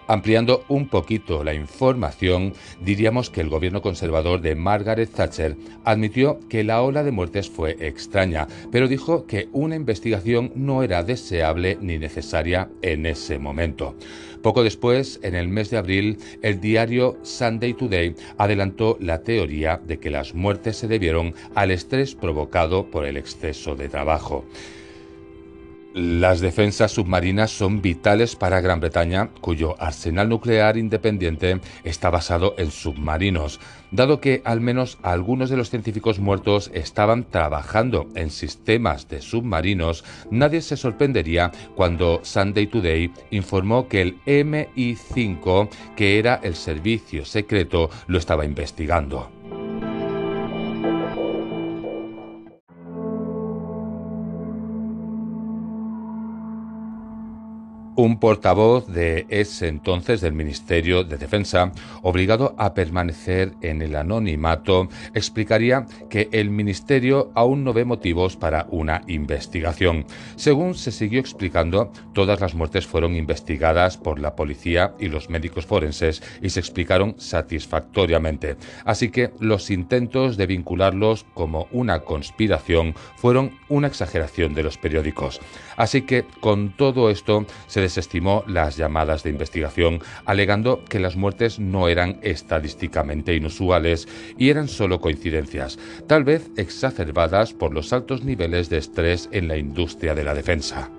Ampliando 0.09 0.63
un 0.69 0.87
poquito 0.87 1.43
la 1.43 1.53
información, 1.53 2.53
diríamos 2.81 3.29
que 3.29 3.41
el 3.41 3.49
gobierno 3.49 3.81
conservador 3.81 4.39
de 4.39 4.55
Margaret 4.55 5.11
Thatcher 5.11 5.57
admitió 5.83 6.39
que 6.47 6.63
la 6.63 6.81
ola 6.81 7.03
de 7.03 7.11
muertes 7.11 7.49
fue 7.49 7.75
extraña, 7.81 8.47
pero 8.71 8.87
dijo 8.87 9.25
que 9.25 9.49
una 9.51 9.75
investigación 9.75 10.53
no 10.55 10.81
era 10.81 11.03
deseable 11.03 11.77
ni 11.81 11.97
necesaria 11.97 12.69
en 12.81 13.05
ese 13.05 13.37
momento. 13.37 13.95
Poco 14.41 14.63
después, 14.63 15.19
en 15.23 15.35
el 15.35 15.49
mes 15.49 15.71
de 15.71 15.77
abril, 15.77 16.19
el 16.41 16.61
diario 16.61 17.17
Sunday 17.23 17.73
Today 17.73 18.15
adelantó 18.37 18.97
la 19.01 19.23
teoría 19.23 19.81
de 19.85 19.99
que 19.99 20.09
las 20.09 20.33
muertes 20.33 20.77
se 20.77 20.87
debieron 20.87 21.33
al 21.53 21.71
estrés 21.71 22.15
provocado 22.15 22.89
por 22.89 23.05
el 23.05 23.17
exceso 23.17 23.75
de 23.75 23.89
trabajo. 23.89 24.45
Las 25.99 26.41
defensas 26.41 26.91
submarinas 26.91 27.49
son 27.49 27.81
vitales 27.81 28.35
para 28.35 28.61
Gran 28.61 28.79
Bretaña, 28.79 29.31
cuyo 29.41 29.75
arsenal 29.81 30.29
nuclear 30.29 30.77
independiente 30.77 31.59
está 31.83 32.11
basado 32.11 32.53
en 32.59 32.69
submarinos. 32.69 33.59
Dado 33.89 34.21
que 34.21 34.43
al 34.45 34.61
menos 34.61 34.99
algunos 35.01 35.49
de 35.49 35.57
los 35.57 35.71
científicos 35.71 36.19
muertos 36.19 36.69
estaban 36.75 37.23
trabajando 37.23 38.09
en 38.13 38.29
sistemas 38.29 39.09
de 39.09 39.23
submarinos, 39.23 40.05
nadie 40.29 40.61
se 40.61 40.77
sorprendería 40.77 41.51
cuando 41.75 42.19
Sunday 42.21 42.67
Today 42.67 43.11
informó 43.31 43.87
que 43.87 44.01
el 44.03 44.17
MI5, 44.27 45.67
que 45.95 46.19
era 46.19 46.39
el 46.43 46.53
servicio 46.53 47.25
secreto, 47.25 47.89
lo 48.05 48.19
estaba 48.19 48.45
investigando. 48.45 49.36
Un 57.99 58.19
portavoz 58.19 58.85
de 58.85 59.25
ese 59.29 59.67
entonces 59.67 60.21
del 60.21 60.31
Ministerio 60.31 61.03
de 61.03 61.17
Defensa, 61.17 61.71
obligado 62.03 62.53
a 62.59 62.75
permanecer 62.75 63.53
en 63.63 63.81
el 63.81 63.95
anonimato, 63.95 64.87
explicaría 65.15 65.87
que 66.07 66.29
el 66.31 66.51
Ministerio 66.51 67.31
aún 67.33 67.63
no 67.63 67.73
ve 67.73 67.85
motivos 67.85 68.37
para 68.37 68.67
una 68.69 69.01
investigación. 69.07 70.05
Según 70.35 70.75
se 70.75 70.91
siguió 70.91 71.19
explicando, 71.19 71.91
todas 72.13 72.39
las 72.39 72.53
muertes 72.53 72.85
fueron 72.85 73.15
investigadas 73.15 73.97
por 73.97 74.19
la 74.19 74.35
policía 74.35 74.93
y 74.99 75.07
los 75.07 75.31
médicos 75.31 75.65
forenses 75.65 76.21
y 76.39 76.51
se 76.51 76.59
explicaron 76.59 77.15
satisfactoriamente. 77.17 78.57
Así 78.85 79.09
que 79.09 79.31
los 79.39 79.71
intentos 79.71 80.37
de 80.37 80.45
vincularlos 80.45 81.25
como 81.33 81.67
una 81.71 82.01
conspiración 82.01 82.93
fueron 83.15 83.57
una 83.69 83.87
exageración 83.87 84.53
de 84.53 84.61
los 84.61 84.77
periódicos. 84.77 85.41
Así 85.77 86.03
que 86.03 86.25
con 86.41 86.77
todo 86.77 87.09
esto 87.09 87.47
se 87.65 87.86
desestimó 87.87 88.43
las 88.47 88.75
llamadas 88.75 89.23
de 89.23 89.29
investigación, 89.29 90.01
alegando 90.25 90.83
que 90.83 90.99
las 90.99 91.15
muertes 91.15 91.57
no 91.57 91.87
eran 91.87 92.19
estadísticamente 92.21 93.33
inusuales 93.33 94.07
y 94.37 94.49
eran 94.49 94.67
solo 94.67 94.99
coincidencias, 94.99 95.79
tal 96.05 96.25
vez 96.25 96.49
exacerbadas 96.57 97.53
por 97.53 97.73
los 97.73 97.93
altos 97.93 98.23
niveles 98.23 98.69
de 98.69 98.77
estrés 98.77 99.29
en 99.31 99.47
la 99.47 99.57
industria 99.57 100.15
de 100.15 100.23
la 100.25 100.33
defensa. 100.33 100.96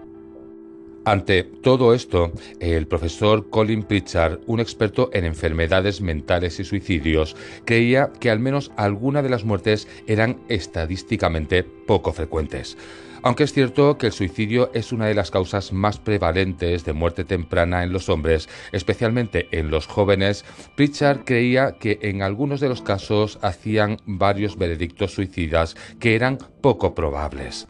Ante 1.09 1.42
todo 1.42 1.94
esto, 1.94 2.32
el 2.61 2.86
profesor 2.86 3.48
Colin 3.48 3.82
Pritchard, 3.82 4.40
un 4.46 4.61
experto 4.61 5.09
en 5.14 5.24
enfermedades 5.24 6.02
mentales 6.02 6.61
y 6.61 6.64
suicidios, 6.64 7.34
creía 7.64 8.12
que 8.20 8.30
al 8.30 8.40
menos 8.40 8.72
alguna 8.76 9.22
de 9.22 9.30
las 9.30 9.42
muertes 9.42 9.88
eran 10.06 10.36
estadísticamente 10.50 11.62
poco 11.62 12.12
frecuentes. 12.12 12.76
Aunque 13.22 13.44
es 13.44 13.54
cierto 13.54 13.96
que 13.96 14.09
el 14.09 14.12
suicidio 14.12 14.70
es 14.74 14.92
una 14.92 15.06
de 15.06 15.14
las 15.14 15.30
causas 15.30 15.72
más 15.72 15.98
prevalentes 15.98 16.84
de 16.84 16.92
muerte 16.92 17.24
temprana 17.24 17.84
en 17.84 17.92
los 17.92 18.11
hombres, 18.11 18.46
especialmente 18.72 19.48
en 19.50 19.70
los 19.70 19.86
jóvenes, 19.86 20.44
Pritchard 20.76 21.24
creía 21.24 21.76
que 21.80 21.98
en 22.02 22.20
algunos 22.20 22.61
de 22.61 22.68
los 22.68 22.82
casos 22.82 23.38
hacían 23.40 23.96
varios 24.04 24.59
veredictos 24.59 25.14
suicidas 25.14 25.74
que 25.98 26.14
eran 26.14 26.36
poco 26.61 26.94
probables. 26.94 27.66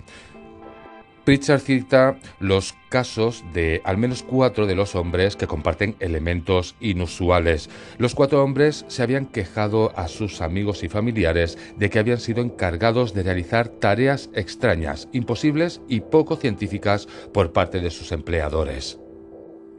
Pritchard 1.29 1.61
cita 1.61 2.16
los 2.41 2.74
casos 2.89 3.45
de 3.53 3.83
al 3.85 3.99
menos 3.99 4.22
cuatro 4.22 4.66
de 4.66 4.74
los 4.74 4.95
hombres 4.95 5.37
que 5.37 5.47
comparten 5.47 5.95
elementos 6.01 6.74
inusuales. 6.81 7.68
Los 7.99 8.14
cuatro 8.14 8.43
hombres 8.43 8.87
se 8.89 9.03
habían 9.03 9.26
quejado 9.26 9.93
a 9.95 10.09
sus 10.09 10.41
amigos 10.41 10.83
y 10.85 10.89
familiares 10.89 11.59
de 11.76 11.91
que 11.91 11.99
habían 11.99 12.18
sido 12.18 12.41
encargados 12.41 13.12
de 13.12 13.24
realizar 13.24 13.68
tareas 13.68 14.31
extrañas, 14.33 15.07
imposibles 15.12 15.83
y 15.87 16.01
poco 16.01 16.37
científicas 16.37 17.07
por 17.35 17.53
parte 17.53 17.81
de 17.81 17.91
sus 17.91 18.11
empleadores. 18.12 18.99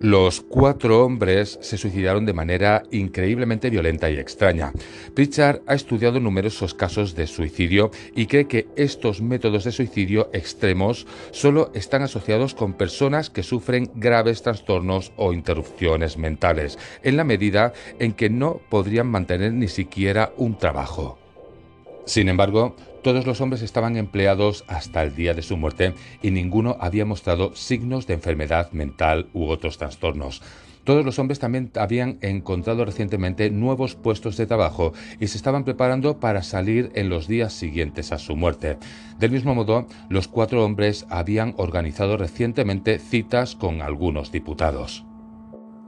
Los 0.02 0.40
cuatro 0.40 1.04
hombres 1.04 1.60
se 1.62 1.78
suicidaron 1.78 2.26
de 2.26 2.32
manera 2.32 2.84
increíblemente 2.90 3.70
violenta 3.70 4.10
y 4.10 4.18
extraña. 4.18 4.72
Pritchard 5.14 5.60
ha 5.68 5.74
estudiado 5.74 6.22
numerosos 6.22 6.74
casos 6.74 7.16
de 7.16 7.28
suicidio 7.28 7.92
y 8.16 8.28
cree 8.28 8.48
que 8.48 8.70
estos 8.78 9.22
métodos 9.22 9.66
de 9.66 9.74
suicidio 9.74 10.30
extremos 10.32 11.06
solo 11.32 11.70
están 11.74 12.02
asociados 12.02 12.56
con 12.56 12.76
personas 12.76 13.30
que 13.30 13.44
sufren 13.44 13.92
graves 13.94 14.42
trastornos 14.42 15.12
o 15.18 15.34
interrupciones 15.34 16.18
mentales, 16.18 16.80
en 17.04 17.18
la 17.18 17.26
medida 17.26 17.74
en 18.00 18.14
que 18.14 18.30
no 18.30 18.62
podrían 18.70 19.08
mantener 19.08 19.52
ni 19.52 19.68
siquiera 19.68 20.32
un 20.38 20.58
trabajo. 20.58 21.20
Sin 22.06 22.30
embargo, 22.30 22.78
todos 23.02 23.26
los 23.26 23.42
hombres 23.42 23.62
estaban 23.62 23.98
empleados 23.98 24.66
hasta 24.68 25.04
el 25.04 25.16
día 25.16 25.34
de 25.34 25.42
su 25.42 25.58
muerte 25.58 25.94
y 26.22 26.32
ninguno 26.32 26.78
había 26.80 27.06
mostrado 27.06 27.56
signos 27.56 28.08
de 28.08 28.16
enfermedad 28.16 28.72
mental 28.72 29.28
u 29.34 29.48
otros 29.48 29.78
trastornos. 29.78 30.42
Todos 30.84 31.06
los 31.06 31.20
hombres 31.20 31.40
también 31.40 31.72
habían 31.76 32.18
encontrado 32.22 32.84
recientemente 32.84 33.52
nuevos 33.52 33.96
puestos 33.96 34.38
de 34.38 34.48
trabajo 34.48 34.94
y 35.20 35.28
se 35.28 35.38
estaban 35.38 35.64
preparando 35.64 36.20
para 36.20 36.42
salir 36.42 36.92
en 36.96 37.10
los 37.10 37.28
días 37.28 37.54
siguientes 37.54 38.12
a 38.12 38.18
su 38.18 38.36
muerte. 38.36 38.78
Del 39.20 39.32
mismo 39.32 39.54
modo, 39.54 39.86
los 40.10 40.28
cuatro 40.28 40.66
hombres 40.66 41.06
habían 41.10 41.54
organizado 41.58 42.18
recientemente 42.18 42.98
citas 42.98 43.56
con 43.56 43.82
algunos 43.82 44.32
diputados. 44.32 45.06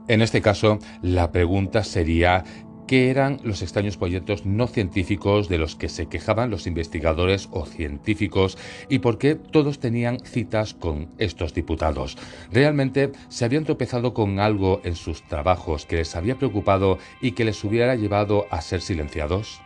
En 0.08 0.20
este 0.20 0.42
caso, 0.42 0.78
la 1.00 1.32
pregunta 1.32 1.84
sería 1.84 2.44
qué 2.92 3.08
eran 3.08 3.40
los 3.42 3.62
extraños 3.62 3.96
proyectos 3.96 4.44
no 4.44 4.66
científicos 4.66 5.48
de 5.48 5.56
los 5.56 5.76
que 5.76 5.88
se 5.88 6.08
quejaban 6.08 6.50
los 6.50 6.66
investigadores 6.66 7.48
o 7.50 7.64
científicos 7.64 8.58
y 8.90 8.98
por 8.98 9.16
qué 9.16 9.34
todos 9.34 9.78
tenían 9.78 10.20
citas 10.26 10.74
con 10.74 11.08
estos 11.16 11.54
diputados. 11.54 12.18
¿Realmente 12.50 13.10
se 13.30 13.46
habían 13.46 13.64
tropezado 13.64 14.12
con 14.12 14.40
algo 14.40 14.82
en 14.84 14.94
sus 14.94 15.22
trabajos 15.22 15.86
que 15.86 15.96
les 15.96 16.14
había 16.16 16.36
preocupado 16.36 16.98
y 17.22 17.32
que 17.32 17.46
les 17.46 17.64
hubiera 17.64 17.96
llevado 17.96 18.44
a 18.50 18.60
ser 18.60 18.82
silenciados? 18.82 19.62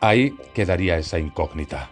Ahí 0.00 0.34
quedaría 0.54 0.96
esa 0.96 1.18
incógnita. 1.18 1.90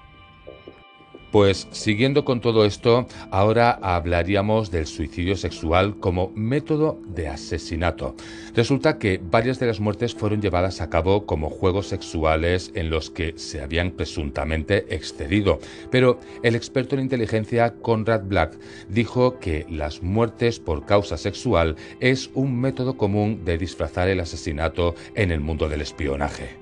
Pues 1.31 1.69
siguiendo 1.71 2.25
con 2.25 2.41
todo 2.41 2.65
esto, 2.65 3.07
ahora 3.31 3.79
hablaríamos 3.83 4.73
del 4.73 4.87
suicidio 4.87 5.37
sexual 5.37 5.97
como 6.01 6.33
método 6.35 7.01
de 7.07 7.29
asesinato. 7.29 8.17
Resulta 8.55 8.99
que 8.99 9.21
varias 9.23 9.61
de 9.61 9.67
las 9.67 9.79
muertes 9.79 10.13
fueron 10.13 10.43
llevadas 10.43 10.81
a 10.81 10.91
cabo 10.91 11.27
como 11.27 11.49
juegos 11.49 11.87
sexuales 11.87 12.73
en 12.75 12.91
los 12.91 13.11
que 13.11 13.35
se 13.37 13.63
habían 13.63 13.93
presuntamente 13.93 14.93
excedido, 14.93 15.61
pero 15.93 16.19
el 16.43 16.57
experto 16.57 16.97
en 16.97 17.03
inteligencia 17.03 17.75
Conrad 17.75 18.25
Black 18.25 18.59
dijo 18.89 19.39
que 19.39 19.67
las 19.71 20.03
muertes 20.03 20.59
por 20.59 20.85
causa 20.85 21.17
sexual 21.17 21.77
es 22.01 22.31
un 22.35 22.61
método 22.61 22.97
común 22.97 23.45
de 23.45 23.57
disfrazar 23.57 24.09
el 24.09 24.19
asesinato 24.19 24.97
en 25.15 25.31
el 25.31 25.39
mundo 25.39 25.69
del 25.69 25.83
espionaje. 25.83 26.57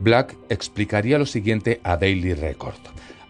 Black 0.00 0.36
explicaría 0.48 1.18
lo 1.18 1.26
siguiente 1.26 1.78
a 1.84 1.98
Daily 1.98 2.32
Record. 2.32 2.80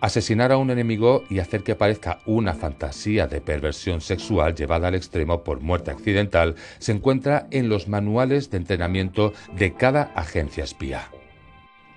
Asesinar 0.02 0.50
a 0.50 0.56
un 0.56 0.72
enemigo 0.72 1.22
y 1.30 1.38
hacer 1.38 1.62
que 1.62 1.70
aparezca 1.70 2.18
una 2.26 2.54
fantasía 2.54 3.28
de 3.28 3.40
perversión 3.40 4.00
sexual 4.00 4.56
llevada 4.56 4.88
al 4.88 4.96
extremo 4.96 5.44
por 5.44 5.60
muerte 5.60 5.92
accidental 5.92 6.56
se 6.80 6.90
encuentra 6.90 7.46
en 7.52 7.68
los 7.68 7.86
manuales 7.86 8.50
de 8.50 8.56
entrenamiento 8.56 9.32
de 9.56 9.74
cada 9.74 10.10
agencia 10.16 10.64
espía. 10.64 11.08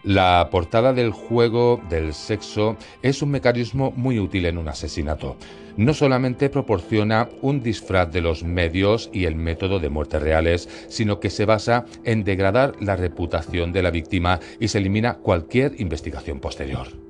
La 0.03 0.49
portada 0.51 0.93
del 0.93 1.09
juego 1.09 1.81
del 1.89 2.13
sexo 2.13 2.77
es 3.01 3.23
un 3.23 3.31
mecanismo 3.31 3.91
muy 3.95 4.19
útil 4.19 4.45
en 4.45 4.59
un 4.59 4.67
asesinato. 4.67 5.35
No 5.75 5.95
solamente 5.95 6.51
proporciona 6.51 7.27
un 7.41 7.63
disfraz 7.63 8.11
de 8.11 8.21
los 8.21 8.43
medios 8.43 9.09
y 9.13 9.25
el 9.25 9.33
método 9.33 9.79
de 9.79 9.89
muerte 9.89 10.19
reales, 10.19 10.69
sino 10.89 11.19
que 11.19 11.31
se 11.31 11.45
basa 11.45 11.85
en 12.03 12.23
degradar 12.23 12.75
la 12.79 12.97
reputación 12.97 13.73
de 13.73 13.81
la 13.81 13.89
víctima 13.89 14.39
y 14.59 14.67
se 14.67 14.77
elimina 14.77 15.15
cualquier 15.15 15.81
investigación 15.81 16.39
posterior. 16.39 17.04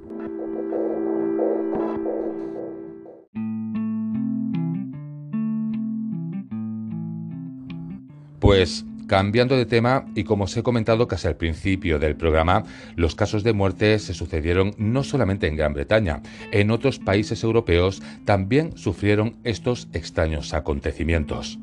Pues 8.39 8.86
Cambiando 9.07 9.55
de 9.55 9.67
tema, 9.67 10.07
y 10.15 10.23
como 10.23 10.45
os 10.45 10.57
he 10.57 10.63
comentado 10.63 11.07
casi 11.07 11.27
al 11.27 11.36
principio 11.36 11.99
del 11.99 12.15
programa, 12.15 12.63
los 12.95 13.13
casos 13.13 13.43
de 13.43 13.53
muerte 13.53 13.99
se 13.99 14.15
sucedieron 14.15 14.73
no 14.79 15.03
solamente 15.03 15.47
en 15.47 15.55
Gran 15.55 15.73
Bretaña, 15.73 16.23
en 16.51 16.71
otros 16.71 16.97
países 16.97 17.43
europeos 17.43 18.01
también 18.25 18.75
sufrieron 18.77 19.36
estos 19.43 19.89
extraños 19.93 20.55
acontecimientos. 20.55 21.59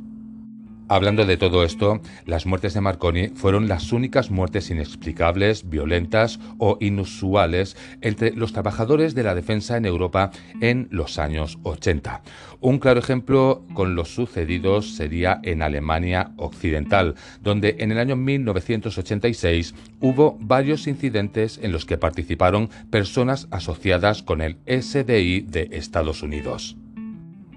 Hablando 0.93 1.25
de 1.25 1.39
todo 1.39 1.65
esto, 1.65 2.03
las 2.27 2.45
muertes 2.45 2.75
de 2.75 2.83
Marconi 2.83 3.29
fueron 3.29 3.67
las 3.67 3.93
únicas 3.93 4.31
muertes 4.31 4.69
inexplicables, 4.71 5.71
violentas 5.71 6.39
o 6.59 6.77
inusuales 6.81 7.79
entre 8.03 8.33
los 8.33 8.53
trabajadores 8.53 9.15
de 9.15 9.23
la 9.23 9.35
defensa 9.35 9.79
en 9.79 9.87
Europa 9.87 10.33
en 10.61 10.89
los 10.91 11.19
años 11.19 11.59
80. 11.63 12.21
Un 12.61 12.79
claro 12.79 13.01
ejemplo 13.01 13.65
con 13.73 13.95
los 13.95 14.15
sucedidos 14.15 14.95
sería 14.95 15.41
en 15.45 15.63
Alemania 15.63 16.33
Occidental, 16.37 17.15
donde 17.41 17.77
en 17.79 17.91
el 17.91 17.99
año 17.99 18.15
1986 18.15 19.75
hubo 20.01 20.37
varios 20.41 20.87
incidentes 20.87 21.59
en 21.63 21.73
los 21.73 21.87
que 21.87 21.97
participaron 21.97 22.69
personas 22.91 23.49
asociadas 23.51 24.23
con 24.23 24.43
el 24.43 24.59
SDI 24.67 25.41
de 25.41 25.71
Estados 25.73 26.23
Unidos. 26.23 26.77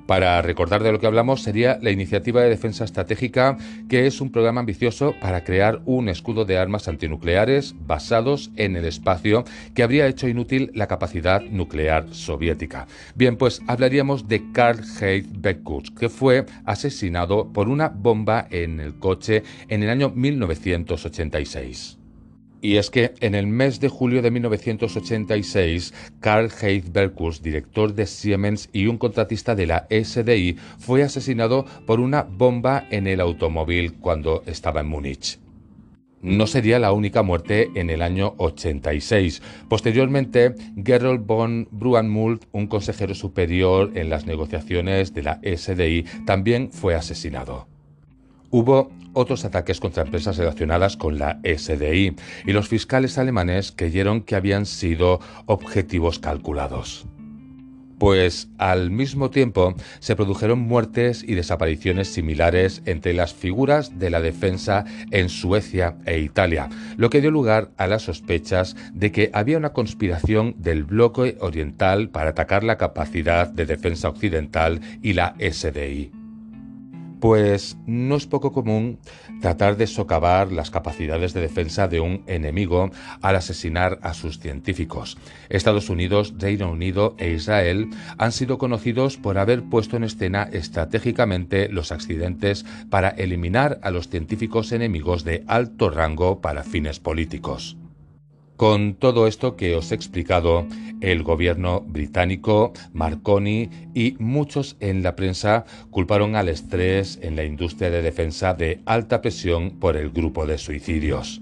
Para 0.06 0.40
recordar 0.44 0.84
de 0.84 0.92
lo 0.92 1.00
que 1.00 1.08
hablamos 1.08 1.42
sería 1.42 1.80
la 1.82 1.90
Iniciativa 1.90 2.42
de 2.42 2.50
Defensa 2.50 2.84
Estratégica, 2.84 3.58
que 3.90 4.06
es 4.06 4.22
un 4.22 4.32
programa 4.32 4.60
ambicioso 4.60 5.16
para 5.20 5.44
crear 5.44 5.82
un 5.86 6.10
escudo 6.10 6.46
de 6.46 6.58
armas 6.60 6.88
antinucleares 6.88 7.74
basados 7.88 8.52
en 8.56 8.76
el 8.76 8.86
espacio 8.86 9.46
que 9.74 9.82
habría 9.82 10.06
hecho 10.06 10.28
inútil 10.28 10.70
la 10.76 10.86
capacidad 10.88 11.42
nuclear 11.42 12.14
soviética. 12.14 12.86
Bien, 13.16 13.36
pues 13.36 13.62
hablaríamos 13.66 14.28
de 14.28 14.52
Karl 14.52 14.84
Heinz 15.02 15.28
Beckutz, 15.42 15.90
que 15.90 16.10
fue 16.10 16.46
asesinado 16.66 17.52
por 17.52 17.68
una 17.68 17.90
bomba 17.90 18.48
en 18.52 18.80
el 18.80 19.00
coche 19.00 19.42
en 19.70 19.82
el 19.82 19.90
año 19.90 20.12
1986. 20.12 22.05
Y 22.66 22.78
es 22.78 22.90
que 22.90 23.14
en 23.20 23.36
el 23.36 23.46
mes 23.46 23.80
de 23.80 23.90
julio 23.90 24.24
de 24.24 24.32
1986, 24.32 25.94
Karl 26.20 26.50
Heinz 26.60 26.92
Berkus, 26.92 27.44
director 27.44 27.94
de 27.94 28.08
Siemens 28.08 28.70
y 28.74 28.88
un 28.88 28.98
contratista 28.98 29.54
de 29.54 29.68
la 29.68 29.86
SDI, 29.92 30.58
fue 30.80 31.04
asesinado 31.04 31.68
por 31.86 32.00
una 32.00 32.24
bomba 32.24 32.88
en 32.90 33.06
el 33.06 33.20
automóvil 33.20 33.94
cuando 34.02 34.42
estaba 34.48 34.82
en 34.82 34.88
Múnich. 34.88 35.38
No 36.24 36.48
sería 36.48 36.80
la 36.80 36.92
única 36.92 37.22
muerte 37.22 37.70
en 37.76 37.92
el 37.92 38.02
año 38.02 38.34
86. 38.38 39.44
Posteriormente, 39.70 40.56
Gerold 40.84 41.24
von 41.24 41.68
Bruanmult, 41.70 42.46
un 42.52 42.66
consejero 42.66 43.14
superior 43.14 43.92
en 43.94 44.10
las 44.10 44.26
negociaciones 44.26 45.14
de 45.14 45.22
la 45.22 45.40
SDI, 45.44 46.04
también 46.26 46.72
fue 46.72 46.96
asesinado. 46.96 47.75
Hubo 48.58 48.90
otros 49.12 49.44
ataques 49.44 49.82
contra 49.82 50.04
empresas 50.04 50.38
relacionadas 50.38 50.96
con 50.96 51.20
la 51.20 51.42
SDI 51.44 52.16
y 52.46 52.54
los 52.54 52.70
fiscales 52.70 53.18
alemanes 53.18 53.74
creyeron 53.76 54.22
que 54.22 54.38
habían 54.38 54.66
sido 54.66 55.20
objetivos 55.46 56.20
calculados. 56.20 57.06
Pues 58.00 58.48
al 58.58 58.92
mismo 58.92 59.30
tiempo 59.30 59.76
se 60.00 60.16
produjeron 60.16 60.60
muertes 60.60 61.22
y 61.22 61.36
desapariciones 61.36 62.08
similares 62.08 62.82
entre 62.86 63.12
las 63.12 63.34
figuras 63.34 64.00
de 64.00 64.10
la 64.10 64.22
defensa 64.22 64.86
en 65.12 65.28
Suecia 65.28 65.98
e 66.06 66.20
Italia, 66.20 66.70
lo 66.96 67.10
que 67.10 67.20
dio 67.20 67.32
lugar 67.32 67.72
a 67.76 67.88
las 67.88 68.04
sospechas 68.04 68.78
de 68.94 69.12
que 69.12 69.32
había 69.34 69.58
una 69.58 69.74
conspiración 69.74 70.56
del 70.60 70.86
bloque 70.86 71.36
oriental 71.42 72.08
para 72.08 72.30
atacar 72.30 72.64
la 72.64 72.78
capacidad 72.78 73.50
de 73.50 73.66
defensa 73.66 74.08
occidental 74.08 74.80
y 75.02 75.12
la 75.12 75.36
SDI. 75.42 76.25
Pues 77.26 77.76
no 77.88 78.18
es 78.18 78.28
poco 78.28 78.52
común 78.52 79.00
tratar 79.42 79.78
de 79.78 79.88
socavar 79.88 80.52
las 80.52 80.70
capacidades 80.70 81.34
de 81.34 81.42
defensa 81.42 81.88
de 81.88 82.00
un 82.00 82.22
enemigo 82.28 82.92
al 83.20 83.36
asesinar 83.36 83.98
a 84.04 84.14
sus 84.14 84.38
científicos. 84.38 85.18
Estados 85.50 85.90
Unidos, 85.90 86.36
Reino 86.38 86.72
Unido 86.72 87.16
e 87.18 87.32
Israel 87.32 87.90
han 88.20 88.32
sido 88.32 88.60
conocidos 88.60 89.18
por 89.18 89.40
haber 89.40 89.64
puesto 89.64 89.98
en 89.98 90.04
escena 90.04 90.44
estratégicamente 90.54 91.68
los 91.68 91.92
accidentes 91.92 92.64
para 92.92 93.10
eliminar 93.10 93.80
a 93.82 93.90
los 93.90 94.08
científicos 94.08 94.72
enemigos 94.72 95.24
de 95.24 95.44
alto 95.48 95.90
rango 95.90 96.42
para 96.42 96.62
fines 96.62 97.00
políticos. 97.00 97.76
Con 98.58 98.96
todo 98.96 99.28
esto 99.28 99.58
que 99.58 99.76
os 99.76 99.92
he 99.92 99.96
explicado, 99.96 100.66
el 101.02 101.24
gobierno 101.24 101.82
británico, 101.82 102.72
Marconi 102.94 103.70
y 103.94 104.16
muchos 104.20 104.78
en 104.80 105.04
la 105.04 105.16
prensa 105.18 105.66
culparon 105.92 106.38
al 106.38 106.48
estrés 106.48 107.20
en 107.22 107.36
la 107.36 107.44
industria 107.44 107.90
de 107.90 108.02
defensa 108.02 108.54
de 108.54 108.82
alta 108.86 109.22
presión 109.22 109.72
por 109.72 109.98
el 109.98 110.10
grupo 110.10 110.46
de 110.46 110.58
suicidios. 110.58 111.42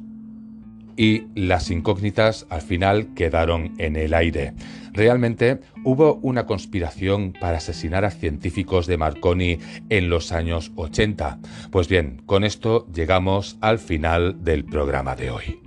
Y 0.98 1.26
las 1.36 1.70
incógnitas 1.70 2.48
al 2.50 2.62
final 2.62 3.14
quedaron 3.14 3.74
en 3.78 3.96
el 3.96 4.14
aire. 4.16 4.54
¿Realmente 4.92 5.60
hubo 5.84 6.16
una 6.22 6.46
conspiración 6.46 7.34
para 7.40 7.58
asesinar 7.58 8.06
a 8.06 8.12
científicos 8.12 8.86
de 8.86 8.98
Marconi 8.98 9.60
en 9.90 10.10
los 10.10 10.32
años 10.32 10.72
80? 10.76 11.40
Pues 11.72 11.88
bien, 11.88 12.22
con 12.26 12.44
esto 12.44 12.88
llegamos 12.94 13.58
al 13.62 13.80
final 13.80 14.44
del 14.44 14.66
programa 14.66 15.16
de 15.16 15.32
hoy. 15.32 15.63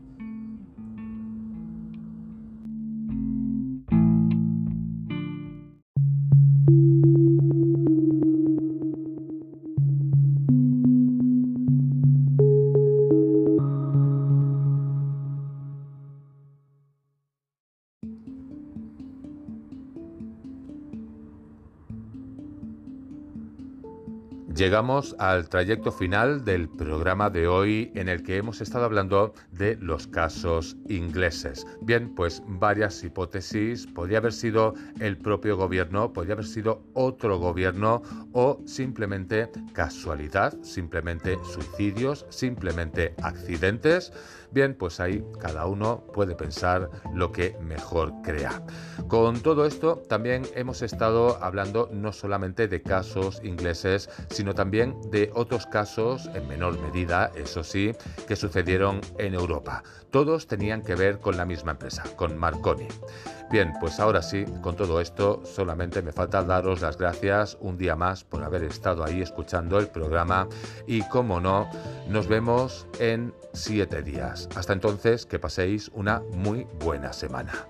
Llegamos 24.57 25.15
al 25.19 25.51
trayecto 25.51 25.93
final 25.93 26.43
del 26.47 26.67
programa 26.71 27.29
de 27.29 27.47
hoy 27.47 27.93
en 27.95 28.09
el 28.09 28.23
que 28.23 28.39
hemos 28.39 28.63
estado 28.63 28.87
hablando 28.87 29.35
de 29.51 29.77
los 29.83 30.07
casos 30.07 30.79
ingleses. 30.89 31.67
Bien, 31.83 32.15
pues 32.15 32.43
varias 32.47 33.05
hipótesis. 33.05 33.87
Podría 33.87 34.17
haber 34.17 34.33
sido 34.33 34.73
el 34.99 35.19
propio 35.19 35.59
gobierno, 35.59 36.11
podría 36.11 36.33
haber 36.33 36.47
sido 36.47 36.83
otro 36.95 37.39
gobierno 37.39 38.01
o 38.33 38.63
simplemente 38.65 39.51
casualidad, 39.75 40.55
simplemente 40.63 41.39
suicidios, 41.45 42.25
simplemente 42.31 43.15
accidentes. 43.23 44.11
Bien, 44.53 44.75
pues 44.75 45.01
ahí 45.01 45.23
cada 45.39 45.67
uno 45.67 46.03
puede 46.15 46.35
pensar 46.35 46.89
lo 47.15 47.31
que 47.31 47.59
mejor 47.61 48.15
crea. 48.23 48.63
Con 49.09 49.41
todo 49.41 49.67
esto 49.67 50.03
también 50.09 50.45
hemos 50.55 50.81
estado 50.81 51.37
hablando 51.43 51.91
no 51.93 52.13
solamente 52.13 52.69
de 52.69 52.81
casos 52.81 53.43
ingleses, 53.45 54.09
sino 54.47 54.55
también 54.55 54.95
de 55.11 55.33
otros 55.35 55.67
casos, 55.67 56.31
en 56.33 56.47
menor 56.47 56.79
medida, 56.79 57.33
eso 57.35 57.65
sí, 57.65 57.91
que 58.29 58.37
sucedieron 58.37 59.01
en 59.19 59.35
Europa. 59.35 59.83
Todos 60.13 60.47
tenían 60.47 60.83
que 60.83 60.95
ver 60.95 61.19
con 61.19 61.37
la 61.37 61.45
misma 61.45 61.73
empresa, 61.73 62.05
con 62.15 62.39
Marconi. 62.39 62.87
Bien, 63.51 63.73
pues 63.81 63.99
ahora 63.99 64.23
sí, 64.23 64.45
con 64.63 64.77
todo 64.77 65.01
esto, 65.01 65.43
solamente 65.45 66.01
me 66.01 66.13
falta 66.13 66.45
daros 66.45 66.81
las 66.81 66.97
gracias 66.97 67.59
un 67.61 67.77
día 67.77 67.97
más 67.97 68.23
por 68.23 68.45
haber 68.45 68.63
estado 68.63 69.03
ahí 69.03 69.21
escuchando 69.21 69.81
el 69.81 69.89
programa 69.89 70.47
y, 70.87 71.03
como 71.09 71.41
no, 71.41 71.69
nos 72.07 72.29
vemos 72.29 72.87
en 73.01 73.35
siete 73.53 74.03
días. 74.03 74.49
Hasta 74.55 74.75
entonces, 74.75 75.27
que 75.27 75.41
paséis 75.41 75.91
una 75.93 76.23
muy 76.35 76.69
buena 76.79 77.13
semana. 77.13 77.67